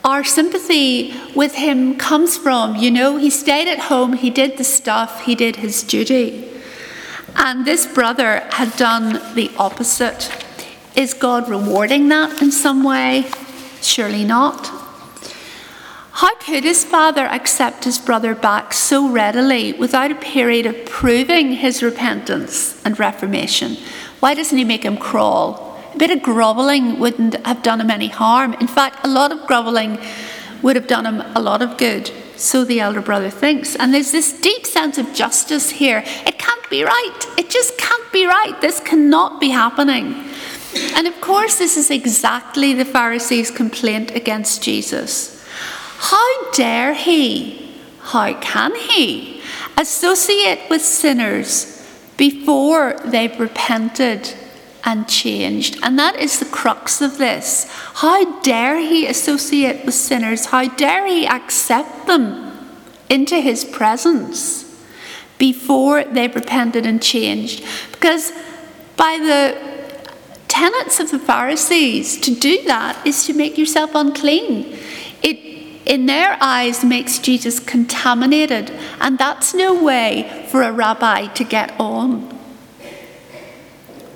our 0.04 0.22
sympathy 0.26 1.14
with 1.34 1.56
him 1.56 1.96
comes 1.96 2.38
from. 2.38 2.76
You 2.76 2.92
know, 2.92 3.16
he 3.16 3.30
stayed 3.30 3.70
at 3.70 3.80
home, 3.80 4.12
he 4.12 4.30
did 4.30 4.58
the 4.58 4.66
stuff, 4.66 5.22
he 5.22 5.34
did 5.34 5.56
his 5.56 5.82
duty. 5.82 6.46
And 7.38 7.64
this 7.64 7.86
brother 7.86 8.42
had 8.52 8.76
done 8.76 9.22
the 9.34 9.50
opposite. 9.58 10.30
Is 10.94 11.14
God 11.14 11.48
rewarding 11.48 12.10
that 12.10 12.42
in 12.42 12.52
some 12.52 12.84
way? 12.84 13.32
Surely 13.82 14.26
not. 14.26 14.68
How 16.12 16.36
could 16.36 16.66
his 16.66 16.84
father 16.84 17.28
accept 17.28 17.86
his 17.86 17.98
brother 17.98 18.36
back 18.36 18.74
so 18.74 19.08
readily 19.08 19.72
without 19.72 20.12
a 20.12 20.16
period 20.16 20.66
of 20.66 20.86
proving 20.86 21.54
his 21.54 21.82
repentance 21.82 22.84
and 22.84 23.00
reformation? 23.00 23.78
Why 24.20 24.34
doesn't 24.34 24.58
he 24.58 24.66
make 24.66 24.84
him 24.84 24.98
crawl? 24.98 25.67
A 25.98 26.00
bit 26.00 26.12
of 26.12 26.22
grovelling 26.22 27.00
wouldn't 27.00 27.44
have 27.44 27.64
done 27.64 27.82
him 27.82 27.90
any 27.90 28.10
harm. 28.10 28.54
In 28.54 28.68
fact, 28.68 29.04
a 29.04 29.08
lot 29.10 29.32
of 29.32 29.48
grovelling 29.48 29.98
would 30.62 30.76
have 30.76 30.86
done 30.86 31.08
him 31.08 31.22
a 31.36 31.40
lot 31.40 31.64
of 31.64 31.76
good. 31.76 32.12
So 32.36 32.64
the 32.64 32.80
elder 32.80 33.02
brother 33.02 33.32
thinks. 33.32 33.76
And 33.76 33.92
there's 33.92 34.12
this 34.12 34.32
deep 34.40 34.68
sense 34.68 35.00
of 35.00 35.12
justice 35.16 35.72
here. 35.72 36.04
It 36.06 36.38
can't 36.38 36.70
be 36.70 36.84
right. 36.84 37.20
It 37.40 37.50
just 37.50 37.80
can't 37.80 38.14
be 38.14 38.28
right. 38.28 38.62
This 38.62 38.80
cannot 38.80 39.42
be 39.42 39.50
happening. 39.50 40.24
And 40.94 41.08
of 41.08 41.20
course, 41.20 41.58
this 41.58 41.78
is 41.78 41.90
exactly 41.90 42.74
the 42.74 42.86
Pharisees' 42.86 43.50
complaint 43.50 44.12
against 44.12 44.62
Jesus. 44.62 45.44
How 45.98 46.52
dare 46.52 46.94
he, 46.94 47.74
how 48.02 48.40
can 48.40 48.76
he 48.76 49.42
associate 49.76 50.70
with 50.70 50.84
sinners 50.84 51.84
before 52.18 53.00
they've 53.04 53.40
repented 53.40 54.36
and 54.84 55.08
changed. 55.08 55.78
And 55.84 55.98
that 56.00 56.16
is 56.16 56.40
the 56.40 56.46
crux 56.46 57.02
of 57.02 57.18
this. 57.18 57.66
How 57.96 58.40
dare 58.42 58.80
he 58.80 59.08
associate 59.08 59.86
with 59.86 59.96
sinners? 59.96 60.48
How 60.48 60.68
dare 60.68 61.06
he 61.08 61.28
accept 61.28 62.08
them 62.08 62.58
into 63.10 63.40
his 63.40 63.66
presence 63.66 64.64
before 65.38 66.04
they've 66.04 66.34
repented 66.34 66.86
and 66.86 67.02
changed? 67.02 67.64
Because 67.92 68.32
by 68.96 69.18
the 69.18 69.58
tenets 70.48 71.00
of 71.00 71.12
the 71.12 71.20
Pharisees, 71.20 72.20
to 72.22 72.34
do 72.34 72.64
that 72.64 73.06
is 73.06 73.26
to 73.26 73.34
make 73.34 73.58
yourself 73.58 73.92
unclean. 73.94 74.78
It, 75.22 75.38
in 75.86 76.06
their 76.06 76.38
eyes, 76.42 76.84
makes 76.84 77.20
Jesus 77.20 77.60
contaminated, 77.60 78.72
and 79.00 79.18
that's 79.18 79.54
no 79.54 79.82
way 79.82 80.48
for 80.50 80.62
a 80.62 80.72
rabbi 80.72 81.28
to 81.28 81.44
get 81.44 81.80
on. 81.80 82.37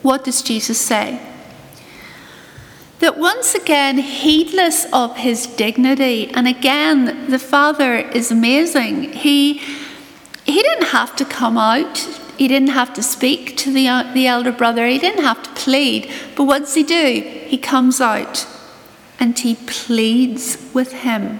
What 0.02 0.24
does 0.24 0.42
Jesus 0.42 0.80
say? 0.80 1.22
That 3.00 3.18
once 3.18 3.56
again, 3.56 3.98
heedless 3.98 4.86
of 4.94 5.18
his 5.18 5.48
dignity, 5.48 6.30
and 6.30 6.48
again, 6.48 7.30
the 7.30 7.40
Father 7.40 7.96
is 7.96 8.32
amazing. 8.32 9.14
He, 9.14 9.54
he 10.46 10.62
didn't 10.62 10.88
have 10.88 11.16
to 11.16 11.26
come 11.26 11.58
out, 11.58 11.98
he 12.38 12.48
didn't 12.48 12.70
have 12.70 12.94
to 12.94 13.04
speak 13.04 13.58
to 13.58 13.72
the, 13.72 14.10
the 14.14 14.28
elder 14.28 14.52
brother, 14.52 14.88
he 14.88 15.00
didn't 15.00 15.24
have 15.24 15.42
to 15.44 15.50
plead. 15.52 16.12
But 16.36 16.46
what 16.46 16.60
does 16.60 16.76
he 16.76 16.84
do? 16.84 17.22
He 17.48 17.58
comes 17.58 18.02
out 18.02 18.48
and 19.20 19.38
he 19.38 19.56
pleads 19.56 20.58
with 20.74 20.94
him. 20.94 21.40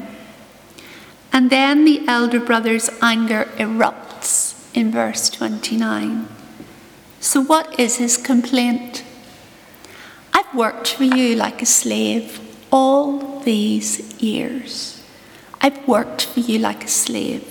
And 1.34 1.50
then 1.50 1.86
the 1.86 2.08
elder 2.08 2.40
brother's 2.40 2.90
anger 3.02 3.46
erupts 3.58 4.70
in 4.76 4.92
verse 4.92 5.30
29. 5.30 6.28
So, 7.22 7.40
what 7.40 7.80
is 7.80 7.98
his 7.98 8.18
complaint? 8.18 9.04
I've 10.34 10.56
worked 10.56 10.96
for 10.96 11.04
you 11.04 11.36
like 11.36 11.62
a 11.62 11.68
slave 11.68 12.40
all 12.72 13.40
these 13.42 14.20
years. 14.20 15.04
I've 15.62 15.88
worked 15.88 16.26
for 16.26 16.40
you 16.40 16.58
like 16.58 16.84
a 16.84 16.88
slave. 16.88 17.46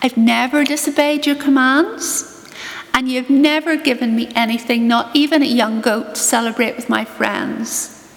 I've 0.00 0.16
never 0.16 0.64
disobeyed 0.64 1.26
your 1.26 1.36
commands, 1.36 2.50
and 2.94 3.06
you've 3.06 3.28
never 3.28 3.76
given 3.76 4.16
me 4.16 4.32
anything, 4.34 4.88
not 4.88 5.14
even 5.14 5.42
a 5.42 5.56
young 5.60 5.82
goat 5.82 6.14
to 6.14 6.20
celebrate 6.20 6.74
with 6.74 6.88
my 6.88 7.04
friends. 7.04 8.10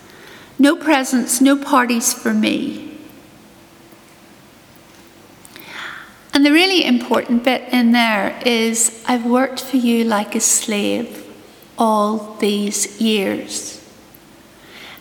No 0.58 0.78
presents, 0.78 1.42
no 1.42 1.58
parties 1.58 2.14
for 2.14 2.34
me. 2.34 2.93
And 6.44 6.50
the 6.50 6.60
really 6.60 6.84
important 6.84 7.46
bit 7.46 7.72
in 7.72 7.94
there 7.94 8.38
is 8.46 9.02
I've 9.08 9.26
worked 9.26 9.62
for 9.62 9.78
you 9.78 10.04
like 10.04 10.36
a 10.36 10.42
slave 10.42 11.26
all 11.78 12.36
these 12.36 13.00
years. 13.00 13.82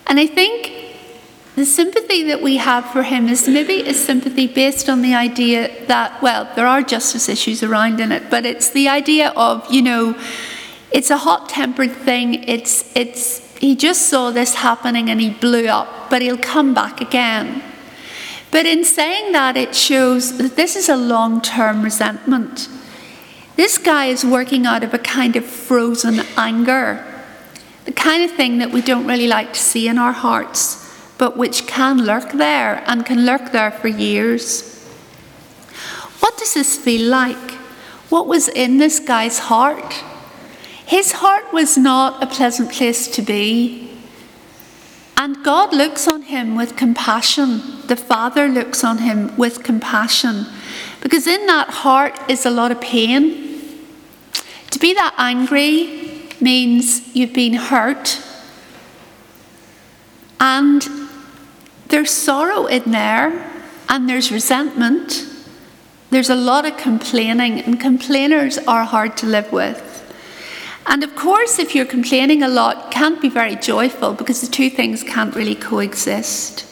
And 0.07 0.21
I 0.21 0.25
think 0.25 0.71
the 1.55 1.65
sympathy 1.65 2.23
that 2.23 2.41
we 2.41 2.55
have 2.55 2.85
for 2.91 3.03
him 3.03 3.27
is 3.27 3.45
maybe 3.45 3.81
a 3.81 3.93
sympathy 3.93 4.47
based 4.47 4.87
on 4.87 5.01
the 5.01 5.15
idea 5.15 5.85
that, 5.87 6.21
well, 6.21 6.49
there 6.55 6.65
are 6.65 6.81
justice 6.81 7.27
issues 7.27 7.61
around 7.61 7.99
in 7.99 8.13
it, 8.13 8.29
but 8.29 8.45
it's 8.45 8.69
the 8.69 8.87
idea 8.87 9.33
of, 9.35 9.69
you 9.69 9.81
know, 9.81 10.17
it's 10.91 11.09
a 11.09 11.17
hot 11.17 11.49
tempered 11.49 11.91
thing. 11.91 12.45
It's, 12.45 12.89
it's, 12.95 13.57
he 13.57 13.75
just 13.75 14.03
saw 14.07 14.31
this 14.31 14.53
happening 14.53 15.09
and 15.09 15.19
he 15.19 15.31
blew 15.31 15.67
up, 15.67 16.09
but 16.09 16.21
he'll 16.21 16.37
come 16.37 16.73
back 16.73 17.01
again. 17.01 17.61
But 18.53 18.67
in 18.67 18.83
saying 18.83 19.31
that, 19.31 19.57
it 19.57 19.75
shows 19.75 20.37
that 20.37 20.55
this 20.55 20.75
is 20.75 20.87
a 20.87 20.95
long 20.95 21.41
term 21.41 21.81
resentment. 21.81 22.69
This 23.55 23.79
guy 23.79 24.05
is 24.05 24.23
working 24.23 24.67
out 24.67 24.83
of 24.83 24.93
a 24.93 24.99
kind 24.99 25.35
of 25.35 25.43
frozen 25.43 26.21
anger, 26.37 27.03
the 27.85 27.91
kind 27.91 28.23
of 28.23 28.29
thing 28.29 28.59
that 28.59 28.69
we 28.69 28.83
don't 28.83 29.07
really 29.07 29.25
like 29.25 29.53
to 29.53 29.59
see 29.59 29.87
in 29.87 29.97
our 29.97 30.11
hearts, 30.11 30.87
but 31.17 31.35
which 31.35 31.65
can 31.65 32.05
lurk 32.05 32.31
there 32.33 32.83
and 32.85 33.07
can 33.07 33.25
lurk 33.25 33.51
there 33.51 33.71
for 33.71 33.87
years. 33.87 34.85
What 36.19 36.37
does 36.37 36.53
this 36.53 36.77
feel 36.77 37.09
like? 37.09 37.53
What 38.09 38.27
was 38.27 38.49
in 38.49 38.77
this 38.77 38.99
guy's 38.99 39.39
heart? 39.39 39.93
His 40.85 41.13
heart 41.13 41.51
was 41.51 41.75
not 41.75 42.21
a 42.21 42.27
pleasant 42.27 42.71
place 42.71 43.07
to 43.15 43.23
be. 43.23 43.92
And 45.15 45.43
God 45.43 45.73
looks 45.73 46.07
on 46.07 46.23
him 46.23 46.55
with 46.55 46.75
compassion. 46.75 47.61
The 47.87 47.95
Father 47.95 48.47
looks 48.47 48.83
on 48.83 48.97
him 48.99 49.35
with 49.37 49.63
compassion. 49.63 50.47
Because 51.01 51.27
in 51.27 51.45
that 51.47 51.69
heart 51.69 52.19
is 52.29 52.45
a 52.45 52.49
lot 52.49 52.71
of 52.71 52.81
pain. 52.81 53.85
To 54.71 54.79
be 54.79 54.93
that 54.93 55.13
angry 55.17 56.29
means 56.41 57.15
you've 57.15 57.33
been 57.33 57.53
hurt. 57.53 58.21
And 60.39 60.85
there's 61.87 62.11
sorrow 62.11 62.65
in 62.65 62.91
there, 62.91 63.51
and 63.87 64.09
there's 64.09 64.31
resentment. 64.31 65.27
There's 66.09 66.29
a 66.29 66.35
lot 66.35 66.65
of 66.65 66.75
complaining, 66.77 67.61
and 67.61 67.79
complainers 67.79 68.57
are 68.57 68.83
hard 68.83 69.15
to 69.17 69.25
live 69.25 69.51
with. 69.51 69.82
And 70.85 71.03
of 71.03 71.15
course, 71.15 71.59
if 71.59 71.73
you're 71.73 71.85
complaining 71.85 72.43
a 72.43 72.47
lot, 72.47 72.91
can't 72.91 73.21
be 73.21 73.29
very 73.29 73.55
joyful 73.55 74.13
because 74.13 74.41
the 74.41 74.47
two 74.47 74.69
things 74.69 75.03
can't 75.03 75.35
really 75.35 75.55
coexist. 75.55 76.65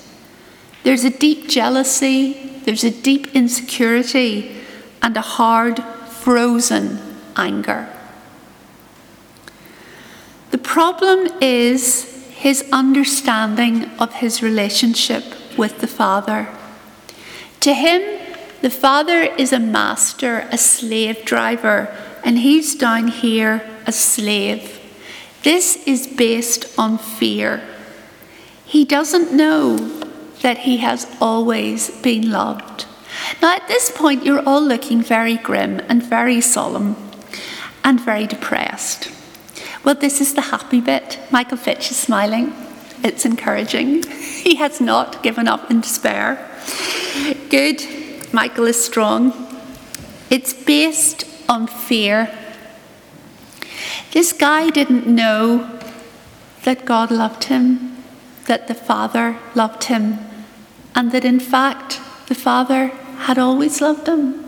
There's 0.83 1.03
a 1.03 1.09
deep 1.09 1.47
jealousy, 1.47 2.59
there's 2.65 2.83
a 2.83 2.91
deep 2.91 3.35
insecurity, 3.35 4.55
and 5.01 5.15
a 5.15 5.21
hard, 5.21 5.83
frozen 6.09 6.99
anger. 7.35 7.87
The 10.51 10.57
problem 10.57 11.27
is 11.41 12.03
his 12.31 12.67
understanding 12.71 13.85
of 13.99 14.15
his 14.15 14.43
relationship 14.43 15.23
with 15.57 15.79
the 15.79 15.87
Father. 15.87 16.49
To 17.61 17.73
him, 17.73 18.19
the 18.61 18.69
Father 18.69 19.21
is 19.21 19.53
a 19.53 19.59
master, 19.59 20.47
a 20.51 20.57
slave 20.57 21.23
driver, 21.23 21.95
and 22.23 22.39
he's 22.39 22.75
down 22.75 23.07
here 23.07 23.70
a 23.85 23.91
slave. 23.91 24.79
This 25.43 25.77
is 25.87 26.07
based 26.07 26.77
on 26.77 26.97
fear. 26.97 27.61
He 28.65 28.85
doesn't 28.85 29.33
know 29.33 29.77
that 30.41 30.59
he 30.59 30.77
has 30.77 31.07
always 31.19 31.89
been 32.01 32.31
loved. 32.31 32.85
Now, 33.41 33.55
at 33.55 33.67
this 33.67 33.91
point, 33.91 34.25
you're 34.25 34.47
all 34.47 34.61
looking 34.61 35.01
very 35.01 35.37
grim 35.37 35.81
and 35.89 36.01
very 36.01 36.41
solemn 36.41 36.95
and 37.83 37.99
very 37.99 38.27
depressed. 38.27 39.11
Well, 39.83 39.95
this 39.95 40.21
is 40.21 40.33
the 40.33 40.41
happy 40.41 40.79
bit. 40.79 41.19
Michael 41.31 41.57
Fitch 41.57 41.91
is 41.91 41.97
smiling. 41.97 42.53
It's 43.03 43.25
encouraging. 43.25 44.03
He 44.41 44.55
has 44.55 44.81
not 44.81 45.21
given 45.21 45.47
up 45.47 45.69
in 45.69 45.81
despair. 45.81 46.39
Good. 47.49 47.83
Michael 48.33 48.65
is 48.65 48.83
strong. 48.83 49.33
It's 50.31 50.51
based 50.51 51.25
on 51.47 51.67
fear 51.67 52.27
this 54.11 54.33
guy 54.33 54.69
didn't 54.69 55.07
know 55.07 55.79
that 56.63 56.85
God 56.85 57.11
loved 57.11 57.45
him, 57.45 58.03
that 58.45 58.67
the 58.67 58.73
Father 58.75 59.37
loved 59.55 59.85
him, 59.85 60.19
and 60.95 61.11
that 61.11 61.25
in 61.25 61.39
fact 61.39 61.99
the 62.27 62.35
Father 62.35 62.87
had 63.27 63.37
always 63.37 63.81
loved 63.81 64.07
him. 64.07 64.45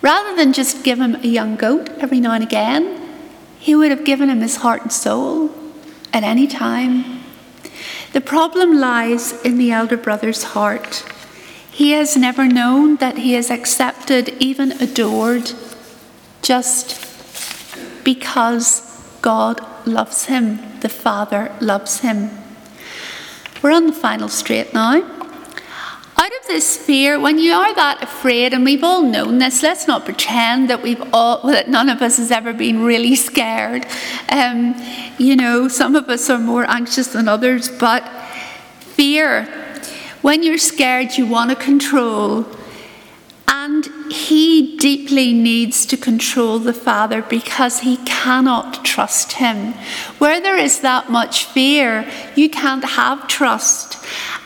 Rather 0.00 0.36
than 0.36 0.52
just 0.52 0.84
give 0.84 1.00
him 1.00 1.16
a 1.16 1.26
young 1.26 1.56
goat 1.56 1.88
every 1.98 2.20
now 2.20 2.32
and 2.32 2.44
again, 2.44 3.08
he 3.58 3.74
would 3.74 3.90
have 3.90 4.04
given 4.04 4.30
him 4.30 4.40
his 4.40 4.56
heart 4.56 4.82
and 4.82 4.92
soul 4.92 5.50
at 6.12 6.22
any 6.22 6.46
time. 6.46 7.22
The 8.12 8.20
problem 8.20 8.78
lies 8.78 9.40
in 9.42 9.58
the 9.58 9.72
elder 9.72 9.96
brother's 9.96 10.42
heart. 10.42 11.04
He 11.70 11.90
has 11.92 12.16
never 12.16 12.46
known 12.46 12.96
that 12.96 13.18
he 13.18 13.34
is 13.34 13.50
accepted, 13.50 14.30
even 14.40 14.72
adored, 14.72 15.52
just 16.42 17.07
because 18.14 19.06
God 19.20 19.60
loves 19.86 20.24
him, 20.24 20.80
the 20.80 20.88
Father 20.88 21.54
loves 21.60 22.00
him. 22.00 22.30
We're 23.60 23.72
on 23.72 23.86
the 23.86 23.92
final 23.92 24.30
straight 24.30 24.72
now. 24.72 25.02
Out 26.16 26.32
of 26.40 26.46
this 26.46 26.74
fear, 26.74 27.20
when 27.20 27.38
you 27.38 27.52
are 27.52 27.74
that 27.74 28.02
afraid, 28.02 28.54
and 28.54 28.64
we've 28.64 28.82
all 28.82 29.02
known 29.02 29.36
this, 29.36 29.62
let's 29.62 29.86
not 29.86 30.06
pretend 30.06 30.70
that 30.70 30.82
we've 30.82 31.02
all 31.12 31.42
that 31.52 31.68
none 31.68 31.90
of 31.90 32.00
us 32.00 32.16
has 32.16 32.30
ever 32.30 32.54
been 32.54 32.82
really 32.82 33.14
scared. 33.14 33.84
Um, 34.30 34.74
you 35.18 35.36
know, 35.36 35.68
some 35.68 35.94
of 35.94 36.08
us 36.08 36.30
are 36.30 36.38
more 36.38 36.64
anxious 36.66 37.08
than 37.08 37.28
others, 37.28 37.68
but 37.68 38.08
fear. 38.96 39.44
When 40.22 40.42
you're 40.42 40.56
scared, 40.56 41.18
you 41.18 41.26
want 41.26 41.50
to 41.50 41.56
control. 41.56 42.46
He 44.10 44.76
deeply 44.76 45.32
needs 45.32 45.86
to 45.86 45.96
control 45.96 46.58
the 46.58 46.72
Father 46.72 47.22
because 47.22 47.80
he 47.80 47.98
cannot 47.98 48.84
trust 48.84 49.32
him. 49.32 49.74
Where 50.18 50.40
there 50.40 50.56
is 50.56 50.80
that 50.80 51.10
much 51.10 51.44
fear, 51.44 52.10
you 52.34 52.48
can't 52.48 52.84
have 52.84 53.26
trust. 53.28 53.96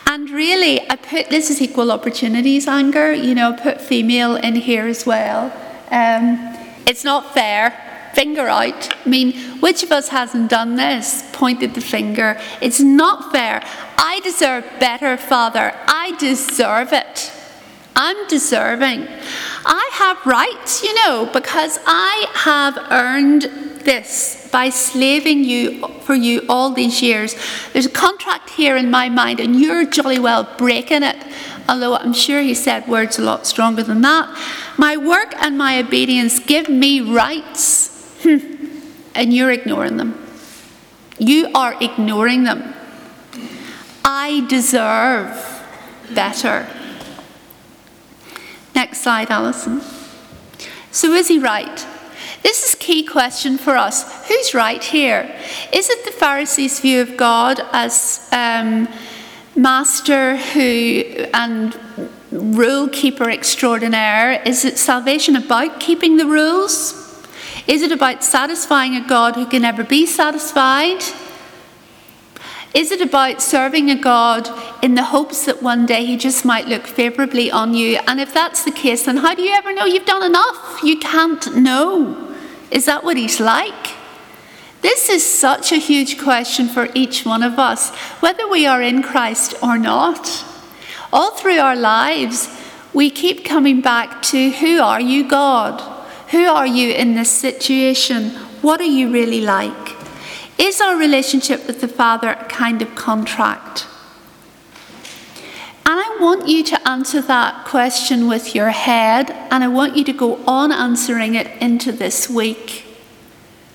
And 0.07 0.29
really, 0.29 0.81
I 0.89 0.95
put 0.95 1.29
this 1.29 1.49
is 1.49 1.61
equal 1.61 1.91
opportunities 1.91 2.67
anger, 2.67 3.13
you 3.13 3.33
know, 3.35 3.53
put 3.53 3.79
female 3.81 4.35
in 4.35 4.55
here 4.55 4.85
as 4.87 5.05
well. 5.05 5.51
Um, 5.91 6.37
it's 6.85 7.03
not 7.03 7.33
fair. 7.33 7.71
finger 8.13 8.47
out. 8.47 8.95
I 9.05 9.09
mean, 9.09 9.33
which 9.59 9.83
of 9.83 9.91
us 9.91 10.09
hasn't 10.09 10.49
done 10.49 10.75
this? 10.75 11.23
Pointed 11.33 11.73
the 11.73 11.81
finger. 11.81 12.39
It's 12.61 12.79
not 12.79 13.31
fair. 13.31 13.61
I 13.97 14.19
deserve 14.23 14.65
better, 14.79 15.17
Father. 15.17 15.73
I 15.87 16.15
deserve 16.19 16.93
it. 16.93 17.31
I'm 17.95 18.27
deserving. 18.27 19.07
I 19.65 19.89
have 19.93 20.25
rights, 20.25 20.83
you 20.83 20.93
know, 20.95 21.29
because 21.31 21.79
I 21.85 22.27
have 22.33 22.77
earned 22.91 23.43
this 23.83 24.49
by 24.51 24.69
slaving 24.69 25.43
you 25.43 25.87
for 26.01 26.15
you 26.15 26.43
all 26.49 26.71
these 26.71 27.01
years. 27.01 27.35
There's 27.71 27.85
a 27.85 27.91
contract 27.91 28.51
here 28.51 28.75
in 28.77 28.89
my 28.89 29.09
mind, 29.09 29.39
and 29.39 29.59
you're 29.59 29.85
jolly 29.85 30.19
well 30.19 30.47
breaking 30.57 31.03
it. 31.03 31.17
Although 31.67 31.95
I'm 31.95 32.13
sure 32.13 32.41
he 32.41 32.53
said 32.53 32.87
words 32.87 33.19
a 33.19 33.21
lot 33.21 33.45
stronger 33.45 33.83
than 33.83 34.01
that. 34.01 34.29
My 34.77 34.97
work 34.97 35.33
and 35.37 35.57
my 35.57 35.79
obedience 35.79 36.39
give 36.39 36.69
me 36.69 37.01
rights, 37.01 38.25
and 39.15 39.33
you're 39.33 39.51
ignoring 39.51 39.97
them. 39.97 40.19
You 41.19 41.51
are 41.53 41.75
ignoring 41.81 42.43
them. 42.43 42.73
I 44.03 44.45
deserve 44.49 45.61
better. 46.13 46.67
Next 48.75 49.01
slide, 49.01 49.29
Alison. 49.29 49.81
So 50.91 51.13
is 51.13 51.27
he 51.27 51.39
right? 51.39 51.85
This 52.41 52.67
is 52.67 52.73
a 52.73 52.77
key 52.77 53.03
question 53.03 53.57
for 53.57 53.77
us. 53.77 54.27
Who's 54.27 54.53
right 54.53 54.83
here? 54.83 55.33
Is 55.71 55.89
it 55.89 56.05
the 56.05 56.11
Pharisees' 56.11 56.79
view 56.79 57.01
of 57.01 57.15
God 57.15 57.61
as 57.71 58.27
um, 58.31 58.87
master 59.55 60.37
who 60.37 61.03
and 61.33 61.79
rule 62.31 62.89
keeper 62.89 63.29
extraordinaire? 63.29 64.41
Is 64.45 64.65
it 64.65 64.77
salvation 64.77 65.35
about 65.35 65.79
keeping 65.79 66.17
the 66.17 66.25
rules? 66.25 66.99
Is 67.65 67.81
it 67.81 67.91
about 67.91 68.23
satisfying 68.23 68.95
a 68.95 69.07
God 69.07 69.35
who 69.35 69.45
can 69.45 69.61
never 69.61 69.83
be 69.83 70.05
satisfied? 70.05 71.01
Is 72.73 72.91
it 72.91 73.01
about 73.01 73.39
serving 73.39 73.91
a 73.91 73.95
God 73.95 74.49
in 74.83 74.95
the 74.95 75.03
hopes 75.03 75.45
that 75.45 75.61
one 75.61 75.85
day 75.85 76.05
He 76.05 76.17
just 76.17 76.43
might 76.43 76.67
look 76.67 76.87
favourably 76.87 77.51
on 77.51 77.75
you? 77.75 77.99
And 78.07 78.19
if 78.19 78.33
that's 78.33 78.63
the 78.63 78.71
case, 78.71 79.05
then 79.05 79.17
how 79.17 79.35
do 79.35 79.43
you 79.43 79.53
ever 79.53 79.73
know 79.73 79.85
you've 79.85 80.07
done 80.07 80.23
enough? 80.23 80.79
You 80.83 80.97
can't 80.97 81.55
know. 81.55 82.35
Is 82.71 82.85
that 82.85 83.03
what 83.03 83.15
He's 83.15 83.39
like? 83.39 83.93
This 84.81 85.07
is 85.07 85.23
such 85.23 85.71
a 85.71 85.77
huge 85.77 86.19
question 86.19 86.67
for 86.67 86.89
each 86.95 87.25
one 87.25 87.43
of 87.43 87.59
us, 87.59 87.95
whether 88.21 88.49
we 88.49 88.65
are 88.65 88.81
in 88.81 89.03
Christ 89.03 89.53
or 89.61 89.77
not. 89.77 90.43
All 91.13 91.37
through 91.37 91.59
our 91.59 91.75
lives, 91.75 92.49
we 92.91 93.11
keep 93.11 93.45
coming 93.45 93.81
back 93.81 94.21
to 94.23 94.49
who 94.49 94.81
are 94.81 94.99
you, 94.99 95.29
God? 95.29 95.79
Who 96.31 96.45
are 96.45 96.67
you 96.67 96.91
in 96.91 97.13
this 97.13 97.29
situation? 97.29 98.31
What 98.61 98.81
are 98.81 98.83
you 98.83 99.11
really 99.11 99.41
like? 99.41 99.92
Is 100.57 100.79
our 100.81 100.95
relationship 100.95 101.67
with 101.67 101.81
the 101.81 101.87
Father 101.87 102.29
a 102.29 102.45
kind 102.45 102.81
of 102.81 102.95
contract? 102.95 103.87
And 105.85 105.99
I 105.99 106.17
want 106.21 106.47
you 106.47 106.63
to 106.63 106.87
answer 106.87 107.21
that 107.21 107.65
question 107.65 108.27
with 108.27 108.55
your 108.55 108.69
head, 108.69 109.31
and 109.51 109.63
I 109.63 109.67
want 109.67 109.97
you 109.97 110.03
to 110.05 110.13
go 110.13 110.37
on 110.45 110.71
answering 110.71 111.35
it 111.35 111.47
into 111.61 111.91
this 111.91 112.29
week. 112.29 112.85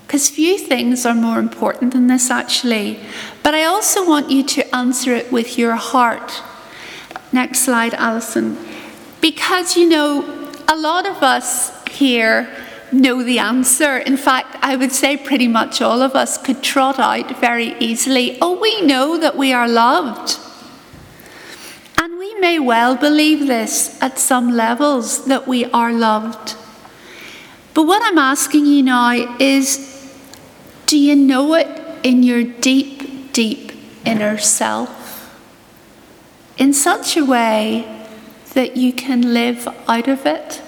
Because 0.07 0.31
few 0.31 0.57
things 0.57 1.05
are 1.05 1.15
more 1.15 1.39
important 1.39 1.93
than 1.93 2.07
this, 2.07 2.31
actually. 2.31 2.99
But 3.43 3.55
I 3.55 3.65
also 3.65 4.09
want 4.09 4.31
you 4.31 4.43
to 4.43 4.75
answer 4.75 5.15
it 5.15 5.31
with 5.31 5.59
your 5.59 5.77
heart. 5.77 6.43
Next 7.31 7.61
slide, 7.61 7.93
Alison. 7.93 8.57
Because, 9.21 9.77
you 9.77 9.87
know, 9.87 10.25
a 10.67 10.77
lot 10.77 11.07
of 11.07 11.23
us 11.23 11.85
here 11.89 12.49
know 12.93 13.23
the 13.23 13.39
answer. 13.39 13.99
In 13.99 14.17
fact, 14.17 14.57
I 14.63 14.77
would 14.77 14.93
say 14.93 15.17
pretty 15.17 15.49
much 15.49 15.81
all 15.81 16.03
of 16.03 16.15
us 16.15 16.39
could 16.39 16.63
trot 16.63 16.99
out 16.99 17.39
very 17.41 17.77
easily 17.79 18.39
oh, 18.41 18.59
we 18.61 18.81
know 18.83 19.19
that 19.19 19.37
we 19.37 19.53
are 19.53 19.69
loved. 19.69 20.39
And 22.01 22.19
we 22.19 22.35
may 22.37 22.59
well 22.59 22.97
believe 22.97 23.47
this 23.47 24.01
at 24.01 24.19
some 24.19 24.51
levels 24.53 25.25
that 25.27 25.47
we 25.47 25.65
are 25.67 25.93
loved. 25.93 26.57
But 27.75 27.85
what 27.85 28.03
I'm 28.05 28.19
asking 28.19 28.67
you 28.67 28.83
now 28.83 29.37
is 29.39 29.89
do 30.87 30.99
you 30.99 31.17
know 31.17 31.55
it 31.55 31.69
in 32.03 32.23
your 32.23 32.43
deep, 32.43 33.33
deep 33.33 33.73
inner 34.05 34.39
self? 34.39 34.97
In 36.57 36.73
such 36.73 37.17
a 37.17 37.25
way 37.25 38.07
that 38.55 38.77
you 38.77 38.93
can 38.93 39.35
live 39.35 39.69
out 39.87 40.09
of 40.09 40.25
it? 40.25 40.63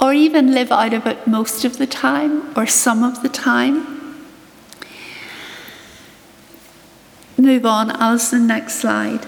Or 0.00 0.12
even 0.12 0.52
live 0.52 0.70
out 0.70 0.94
of 0.94 1.06
it 1.06 1.26
most 1.26 1.64
of 1.64 1.78
the 1.78 1.86
time 1.86 2.56
or 2.56 2.66
some 2.66 3.02
of 3.02 3.22
the 3.22 3.28
time? 3.28 3.98
Move 7.36 7.66
on, 7.66 7.90
Alison, 7.90 8.46
next 8.46 8.76
slide. 8.76 9.26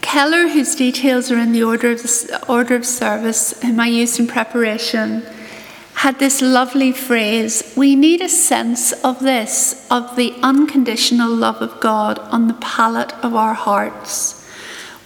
Keller, 0.00 0.48
whose 0.48 0.74
details 0.74 1.30
are 1.30 1.38
in 1.38 1.52
the 1.52 1.62
order 1.62 1.90
of, 1.90 2.02
the, 2.02 2.44
order 2.48 2.76
of 2.76 2.86
service, 2.86 3.60
whom 3.62 3.80
I 3.80 3.88
used 3.88 4.20
in 4.20 4.26
preparation, 4.26 5.22
had 5.94 6.18
this 6.18 6.42
lovely 6.42 6.92
phrase 6.92 7.72
we 7.76 7.96
need 7.96 8.20
a 8.20 8.28
sense 8.28 8.92
of 9.02 9.20
this, 9.20 9.86
of 9.90 10.16
the 10.16 10.34
unconditional 10.42 11.34
love 11.34 11.62
of 11.62 11.80
God 11.80 12.18
on 12.18 12.48
the 12.48 12.54
palate 12.54 13.12
of 13.24 13.34
our 13.34 13.54
hearts. 13.54 14.46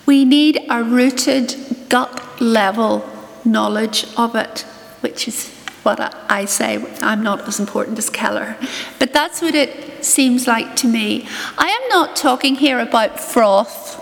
We 0.05 0.25
need 0.25 0.65
a 0.69 0.83
rooted, 0.83 1.55
gut 1.89 2.41
level 2.41 3.09
knowledge 3.51 4.07
of 4.17 4.35
it, 4.35 4.61
which 5.01 5.29
is 5.29 5.49
what 5.83 5.99
I 6.31 6.45
say. 6.45 6.85
I'm 7.01 7.23
not 7.23 7.47
as 7.49 7.61
important 7.61 7.99
as 7.99 8.11
Keller. 8.11 8.57
But 8.99 9.13
that's 9.13 9.41
what 9.41 9.55
it 9.55 10.05
seems 10.05 10.47
like 10.47 10.77
to 10.77 10.89
me. 10.89 11.27
I 11.57 11.69
am 11.69 11.89
not 11.89 12.17
talking 12.17 12.57
here 12.57 12.79
about 12.79 13.19
froth. 13.21 13.97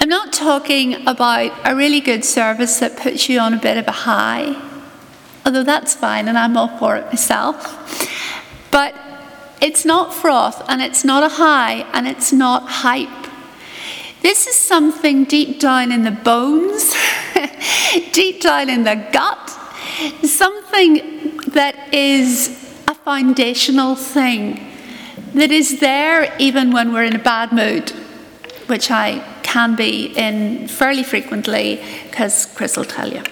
I'm 0.00 0.08
not 0.08 0.32
talking 0.32 1.06
about 1.06 1.52
a 1.64 1.74
really 1.74 2.00
good 2.00 2.24
service 2.24 2.78
that 2.80 2.96
puts 2.96 3.28
you 3.28 3.40
on 3.40 3.54
a 3.54 3.58
bit 3.58 3.76
of 3.76 3.86
a 3.88 3.92
high 3.92 4.68
although 5.48 5.64
that's 5.64 5.94
fine 5.94 6.28
and 6.28 6.36
I'm 6.36 6.58
all 6.58 6.76
for 6.76 6.96
it 6.96 7.06
myself. 7.06 7.56
But 8.70 8.94
it's 9.62 9.86
not 9.86 10.12
froth 10.12 10.62
and 10.68 10.82
it's 10.82 11.06
not 11.06 11.22
a 11.22 11.30
high 11.36 11.86
and 11.94 12.06
it's 12.06 12.34
not 12.34 12.68
hype. 12.68 13.17
This 14.20 14.46
is 14.46 14.56
something 14.56 15.24
deep 15.24 15.60
down 15.60 15.92
in 15.92 16.02
the 16.02 16.10
bones, 16.10 16.94
deep 18.12 18.40
down 18.40 18.68
in 18.68 18.82
the 18.82 18.96
gut, 19.12 19.48
something 20.24 21.36
that 21.48 21.92
is 21.94 22.48
a 22.88 22.94
foundational 22.94 23.94
thing 23.94 24.64
that 25.34 25.50
is 25.52 25.78
there 25.78 26.34
even 26.38 26.72
when 26.72 26.92
we're 26.92 27.04
in 27.04 27.14
a 27.14 27.22
bad 27.22 27.52
mood, 27.52 27.90
which 28.66 28.90
I 28.90 29.24
can 29.42 29.76
be 29.76 30.06
in 30.16 30.68
fairly 30.68 31.04
frequently 31.04 31.80
because 32.04 32.46
Chris 32.46 32.76
will 32.76 32.84
tell 32.84 33.12
you. 33.12 33.22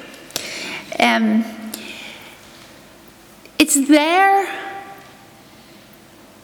Um, 1.00 1.44
it's 3.58 3.88
there. 3.88 4.46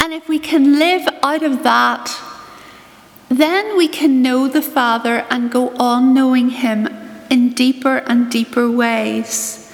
And 0.01 0.13
if 0.13 0.29
we 0.29 0.39
can 0.39 0.79
live 0.79 1.09
out 1.23 1.43
of 1.43 1.63
that, 1.63 2.11
then 3.39 3.77
we 3.77 3.89
can 3.89 4.23
know 4.23 4.49
the 4.49 4.63
Father 4.63 5.27
and 5.31 5.51
go 5.51 5.75
on 5.77 6.15
knowing 6.15 6.51
Him 6.51 6.89
in 7.31 7.51
deeper 7.55 7.99
and 7.99 8.31
deeper 8.31 8.71
ways. 8.71 9.73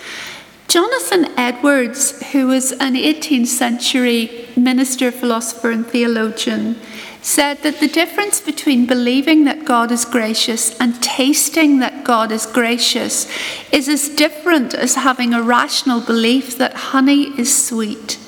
Jonathan 0.68 1.26
Edwards, 1.38 2.30
who 2.32 2.48
was 2.48 2.72
an 2.72 2.94
18th 2.94 3.46
century 3.46 4.46
minister, 4.54 5.10
philosopher, 5.10 5.70
and 5.70 5.86
theologian, 5.86 6.76
said 7.22 7.62
that 7.62 7.80
the 7.80 7.88
difference 7.88 8.40
between 8.40 8.86
believing 8.86 9.44
that 9.44 9.64
God 9.64 9.90
is 9.90 10.04
gracious 10.04 10.78
and 10.78 11.02
tasting 11.02 11.78
that 11.78 12.04
God 12.04 12.30
is 12.30 12.46
gracious 12.46 13.30
is 13.72 13.88
as 13.88 14.08
different 14.10 14.74
as 14.74 14.94
having 14.94 15.32
a 15.32 15.42
rational 15.42 16.00
belief 16.00 16.58
that 16.58 16.74
honey 16.74 17.38
is 17.38 17.66
sweet 17.66 18.18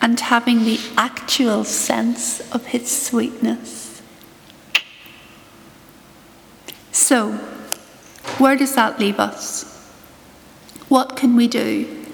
and 0.00 0.18
having 0.18 0.64
the 0.64 0.80
actual 0.96 1.62
sense 1.64 2.40
of 2.52 2.74
its 2.74 2.90
sweetness. 2.90 3.75
So, 7.06 7.34
where 8.38 8.56
does 8.56 8.74
that 8.74 8.98
leave 8.98 9.20
us? 9.20 9.62
What 10.88 11.14
can 11.14 11.36
we 11.36 11.46
do? 11.46 12.04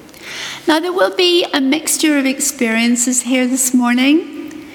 Now, 0.68 0.80
there 0.80 0.92
will 0.92 1.16
be 1.16 1.46
a 1.50 1.62
mixture 1.62 2.18
of 2.18 2.26
experiences 2.26 3.22
here 3.22 3.46
this 3.46 3.72
morning. 3.72 4.68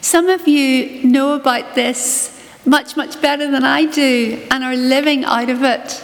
Some 0.00 0.30
of 0.30 0.48
you 0.48 1.04
know 1.04 1.34
about 1.34 1.74
this 1.74 2.42
much, 2.64 2.96
much 2.96 3.20
better 3.20 3.50
than 3.50 3.62
I 3.62 3.84
do 3.84 4.42
and 4.50 4.64
are 4.64 4.74
living 4.74 5.26
out 5.26 5.50
of 5.50 5.62
it. 5.62 6.02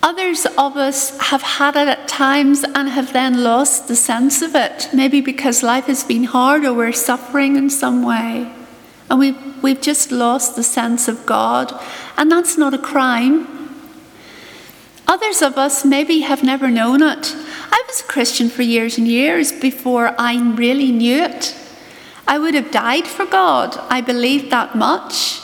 Others 0.00 0.46
of 0.56 0.76
us 0.76 1.18
have 1.30 1.42
had 1.42 1.74
it 1.74 1.88
at 1.88 2.06
times 2.06 2.62
and 2.62 2.90
have 2.90 3.12
then 3.12 3.42
lost 3.42 3.88
the 3.88 3.96
sense 3.96 4.40
of 4.40 4.54
it, 4.54 4.88
maybe 4.94 5.20
because 5.20 5.64
life 5.64 5.86
has 5.86 6.04
been 6.04 6.22
hard 6.22 6.64
or 6.64 6.74
we're 6.74 6.92
suffering 6.92 7.56
in 7.56 7.68
some 7.68 8.04
way. 8.04 8.52
And 9.10 9.18
we've, 9.18 9.62
we've 9.62 9.80
just 9.80 10.12
lost 10.12 10.54
the 10.54 10.62
sense 10.62 11.08
of 11.08 11.26
God, 11.26 11.78
and 12.16 12.30
that's 12.30 12.56
not 12.56 12.72
a 12.72 12.78
crime. 12.78 13.48
Others 15.08 15.42
of 15.42 15.58
us 15.58 15.84
maybe 15.84 16.20
have 16.20 16.44
never 16.44 16.70
known 16.70 17.02
it. 17.02 17.34
I 17.72 17.82
was 17.88 18.00
a 18.00 18.04
Christian 18.04 18.48
for 18.48 18.62
years 18.62 18.96
and 18.96 19.08
years 19.08 19.50
before 19.50 20.14
I 20.16 20.40
really 20.54 20.92
knew 20.92 21.24
it. 21.24 21.56
I 22.28 22.38
would 22.38 22.54
have 22.54 22.70
died 22.70 23.08
for 23.08 23.26
God. 23.26 23.76
I 23.88 24.00
believed 24.00 24.52
that 24.52 24.76
much. 24.76 25.40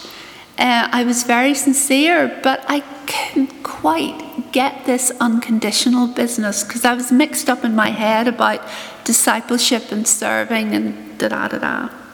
Uh, 0.56 0.88
I 0.92 1.02
was 1.02 1.24
very 1.24 1.52
sincere, 1.52 2.38
but 2.44 2.64
I 2.68 2.80
couldn't 3.08 3.64
quite 3.64 4.52
get 4.52 4.86
this 4.86 5.10
unconditional 5.20 6.06
business 6.06 6.62
because 6.62 6.84
I 6.84 6.94
was 6.94 7.10
mixed 7.10 7.50
up 7.50 7.64
in 7.64 7.74
my 7.74 7.90
head 7.90 8.28
about 8.28 8.62
discipleship 9.02 9.90
and 9.90 10.06
serving 10.06 10.74
and 10.74 11.18
da 11.18 11.28
da 11.28 11.48
da 11.48 11.58
da. 11.58 12.05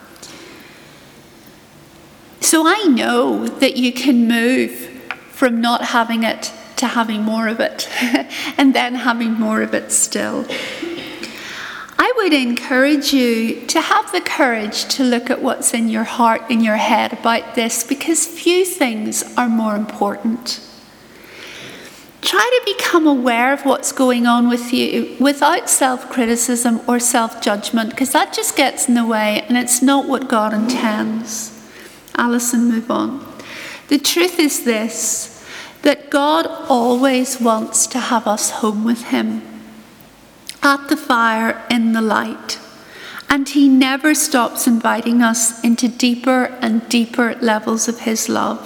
So 2.43 2.67
I 2.67 2.83
know 2.89 3.47
that 3.47 3.77
you 3.77 3.93
can 3.93 4.27
move 4.27 4.73
from 5.31 5.61
not 5.61 5.85
having 5.87 6.25
it 6.25 6.53
to 6.77 6.89
having 6.89 7.23
more 7.23 7.47
of 7.47 7.61
it 7.61 7.89
and 8.59 8.75
then 8.75 8.97
having 8.97 9.35
more 9.35 9.63
of 9.63 9.73
it 9.75 9.93
still. 9.93 10.45
I 12.01 12.13
would 12.17 12.33
encourage 12.33 13.13
you 13.13 13.65
to 13.67 13.81
have 13.81 14.11
the 14.11 14.21
courage 14.21 14.87
to 14.97 15.05
look 15.05 15.31
at 15.31 15.41
what's 15.41 15.73
in 15.73 15.89
your 15.89 16.03
heart, 16.03 16.51
in 16.51 16.61
your 16.61 16.77
head 16.77 17.13
about 17.13 17.55
this, 17.55 17.85
because 17.85 18.27
few 18.27 18.65
things 18.65 19.23
are 19.37 19.49
more 19.49 19.77
important. 19.77 20.61
Try 22.23 22.61
to 22.61 22.77
become 22.77 23.07
aware 23.07 23.53
of 23.53 23.65
what's 23.65 23.93
going 23.93 24.27
on 24.27 24.49
with 24.49 24.73
you 24.73 25.17
without 25.21 25.71
self 25.71 26.11
criticism 26.11 26.81
or 26.89 26.99
self 26.99 27.41
judgment, 27.41 27.91
because 27.91 28.11
that 28.13 28.33
just 28.33 28.57
gets 28.57 28.89
in 28.89 28.95
the 28.95 29.07
way 29.07 29.43
and 29.43 29.57
it's 29.57 29.81
not 29.81 30.09
what 30.09 30.29
God 30.29 30.53
intends. 30.53 31.62
Alison, 32.17 32.69
move 32.69 32.91
on. 32.91 33.27
The 33.89 33.99
truth 33.99 34.39
is 34.39 34.65
this 34.65 35.31
that 35.83 36.11
God 36.11 36.47
always 36.69 37.41
wants 37.41 37.87
to 37.89 37.99
have 37.99 38.27
us 38.27 38.51
home 38.51 38.85
with 38.85 39.05
Him 39.07 39.43
at 40.63 40.89
the 40.89 40.97
fire 40.97 41.65
in 41.69 41.93
the 41.93 42.01
light. 42.01 42.59
And 43.29 43.49
he 43.49 43.69
never 43.69 44.15
stops 44.15 44.67
inviting 44.67 45.23
us 45.23 45.63
into 45.65 45.89
deeper 45.89 46.45
and 46.61 46.89
deeper 46.89 47.35
levels 47.41 47.89
of 47.89 48.01
his 48.01 48.29
love. 48.29 48.61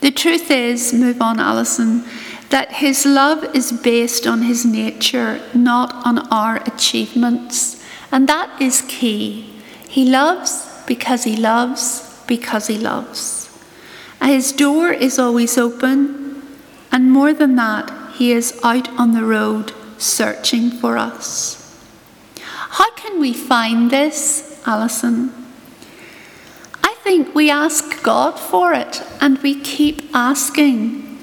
The 0.00 0.10
truth 0.10 0.50
is, 0.50 0.92
move 0.92 1.20
on, 1.20 1.40
Alison, 1.40 2.04
that 2.50 2.74
his 2.74 3.04
love 3.04 3.44
is 3.54 3.72
based 3.72 4.26
on 4.26 4.42
his 4.42 4.64
nature, 4.64 5.40
not 5.54 5.94
on 6.06 6.18
our 6.28 6.56
achievements. 6.66 7.82
And 8.12 8.28
that 8.28 8.60
is 8.60 8.82
key. 8.82 9.50
He 9.88 10.04
loves 10.04 10.68
because 10.86 11.24
he 11.24 11.36
loves 11.36 12.07
because 12.28 12.68
he 12.68 12.78
loves. 12.78 13.50
His 14.22 14.52
door 14.52 14.92
is 14.92 15.18
always 15.18 15.58
open, 15.58 16.42
and 16.92 17.10
more 17.10 17.32
than 17.32 17.56
that, 17.56 17.90
he 18.14 18.30
is 18.30 18.60
out 18.62 18.88
on 18.98 19.12
the 19.12 19.24
road 19.24 19.72
searching 19.96 20.70
for 20.70 20.96
us. 20.96 21.58
How 22.40 22.90
can 22.92 23.18
we 23.18 23.32
find 23.32 23.90
this, 23.90 24.62
Alison? 24.66 25.32
I 26.84 26.94
think 27.02 27.34
we 27.34 27.50
ask 27.50 28.02
God 28.02 28.38
for 28.38 28.72
it 28.72 29.02
and 29.20 29.38
we 29.38 29.58
keep 29.58 30.14
asking. 30.14 31.18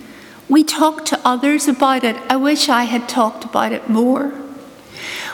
We 0.50 0.64
talk 0.64 1.06
to 1.06 1.20
others 1.24 1.68
about 1.68 2.04
it. 2.04 2.18
I 2.30 2.38
wish 2.38 2.70
I 2.70 2.84
had 2.84 3.08
talked 3.08 3.44
about 3.44 3.72
it 3.72 3.88
more. 3.88 4.34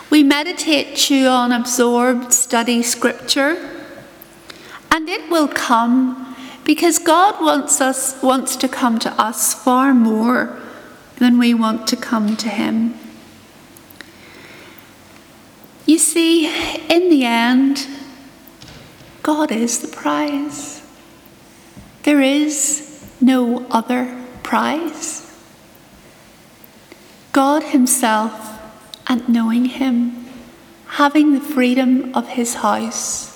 We 0.10 0.24
meditate, 0.24 0.96
chew 0.98 1.28
on, 1.28 1.52
absorb, 1.52 2.34
study 2.34 2.84
scripture, 2.84 3.81
and 4.92 5.08
it 5.10 5.30
will 5.32 5.48
come 5.48 6.36
because 6.66 7.00
God 7.00 7.42
wants 7.42 7.82
us 7.82 8.22
wants 8.22 8.56
to 8.58 8.68
come 8.68 9.00
to 9.00 9.10
us 9.20 9.54
far 9.54 9.94
more 9.94 10.60
than 11.18 11.40
we 11.40 11.54
want 11.54 11.88
to 11.88 11.96
come 11.96 12.36
to 12.38 12.50
him. 12.50 12.94
You 15.86 15.98
see, 15.98 16.46
in 16.90 17.10
the 17.10 17.26
end, 17.26 17.88
God 19.24 19.52
is 19.52 19.80
the 19.80 19.88
prize. 19.88 20.82
There 22.04 22.22
is 22.22 23.08
no 23.20 23.66
other 23.70 24.18
prize. 24.44 25.28
God 27.32 27.64
Himself 27.64 28.60
and 29.08 29.28
knowing 29.30 29.66
Him, 29.66 30.26
having 30.88 31.34
the 31.34 31.40
freedom 31.40 32.14
of 32.16 32.30
His 32.30 32.56
house, 32.56 33.31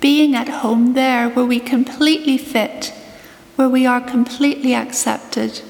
being 0.00 0.34
at 0.34 0.48
home 0.48 0.94
there 0.94 1.28
where 1.28 1.44
we 1.44 1.60
completely 1.60 2.38
fit, 2.38 2.92
where 3.56 3.68
we 3.68 3.86
are 3.86 4.00
completely 4.00 4.74
accepted, 4.74 5.60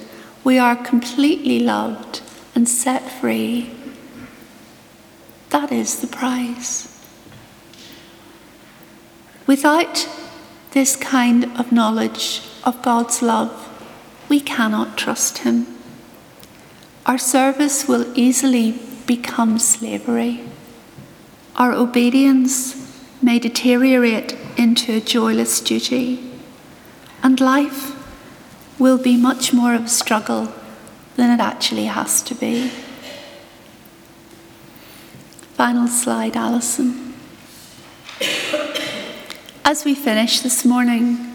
we 0.44 0.58
are 0.58 0.76
completely 0.76 1.58
loved 1.60 2.22
and 2.54 2.68
set 2.68 3.10
free. 3.10 3.70
That 5.50 5.72
is 5.72 6.00
the 6.00 6.06
prize. 6.06 6.86
Without 9.46 10.08
this 10.70 10.94
kind 10.94 11.44
of 11.58 11.72
knowledge 11.72 12.42
of 12.62 12.80
God's 12.82 13.20
love, 13.20 13.66
we 14.28 14.40
cannot 14.40 14.96
trust 14.96 15.38
Him. 15.38 15.66
Our 17.04 17.18
service 17.18 17.88
will 17.88 18.06
easily 18.16 18.78
become 19.06 19.58
slavery. 19.58 20.44
Our 21.56 21.72
obedience 21.72 22.79
may 23.22 23.38
deteriorate 23.38 24.37
into 24.56 24.96
a 24.96 25.00
joyless 25.00 25.61
duty, 25.61 26.33
and 27.22 27.40
life 27.40 27.96
will 28.78 28.98
be 28.98 29.16
much 29.16 29.52
more 29.52 29.74
of 29.74 29.85
a 29.85 29.88
struggle 29.88 30.52
than 31.16 31.30
it 31.30 31.42
actually 31.42 31.85
has 31.85 32.22
to 32.22 32.35
be. 32.35 32.68
Final 35.54 35.87
slide, 35.87 36.37
Alison. 36.37 37.14
As 39.64 39.85
we 39.85 39.94
finish 39.94 40.40
this 40.40 40.64
morning, 40.64 41.35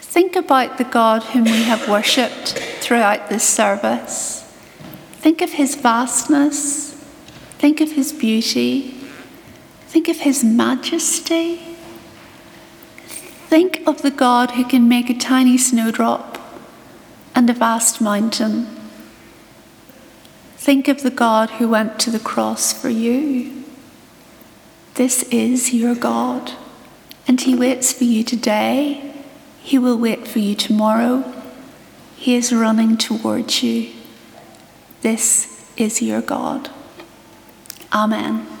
think 0.00 0.34
about 0.34 0.76
the 0.76 0.84
God 0.84 1.22
whom 1.22 1.44
we 1.44 1.62
have 1.62 1.88
worshipped 1.88 2.58
throughout 2.80 3.28
this 3.28 3.44
service. 3.44 4.42
Think 5.18 5.40
of 5.40 5.52
his 5.52 5.76
vastness. 5.76 6.92
Think 7.58 7.80
of 7.80 7.92
his 7.92 8.12
beauty. 8.12 8.95
Think 9.96 10.08
of 10.08 10.20
his 10.20 10.44
majesty. 10.44 11.56
Think 13.48 13.82
of 13.86 14.02
the 14.02 14.10
God 14.10 14.50
who 14.50 14.62
can 14.62 14.86
make 14.90 15.08
a 15.08 15.14
tiny 15.14 15.56
snowdrop 15.56 16.38
and 17.34 17.48
a 17.48 17.54
vast 17.54 18.02
mountain. 18.02 18.66
Think 20.58 20.86
of 20.86 21.02
the 21.02 21.10
God 21.10 21.48
who 21.52 21.66
went 21.66 21.98
to 22.00 22.10
the 22.10 22.18
cross 22.18 22.74
for 22.74 22.90
you. 22.90 23.64
This 24.96 25.22
is 25.30 25.72
your 25.72 25.94
God, 25.94 26.52
and 27.26 27.40
He 27.40 27.54
waits 27.54 27.94
for 27.94 28.04
you 28.04 28.22
today. 28.22 29.14
He 29.62 29.78
will 29.78 29.96
wait 29.96 30.28
for 30.28 30.40
you 30.40 30.54
tomorrow. 30.54 31.24
He 32.16 32.34
is 32.34 32.52
running 32.52 32.98
towards 32.98 33.62
you. 33.62 33.94
This 35.00 35.66
is 35.78 36.02
your 36.02 36.20
God. 36.20 36.68
Amen. 37.94 38.55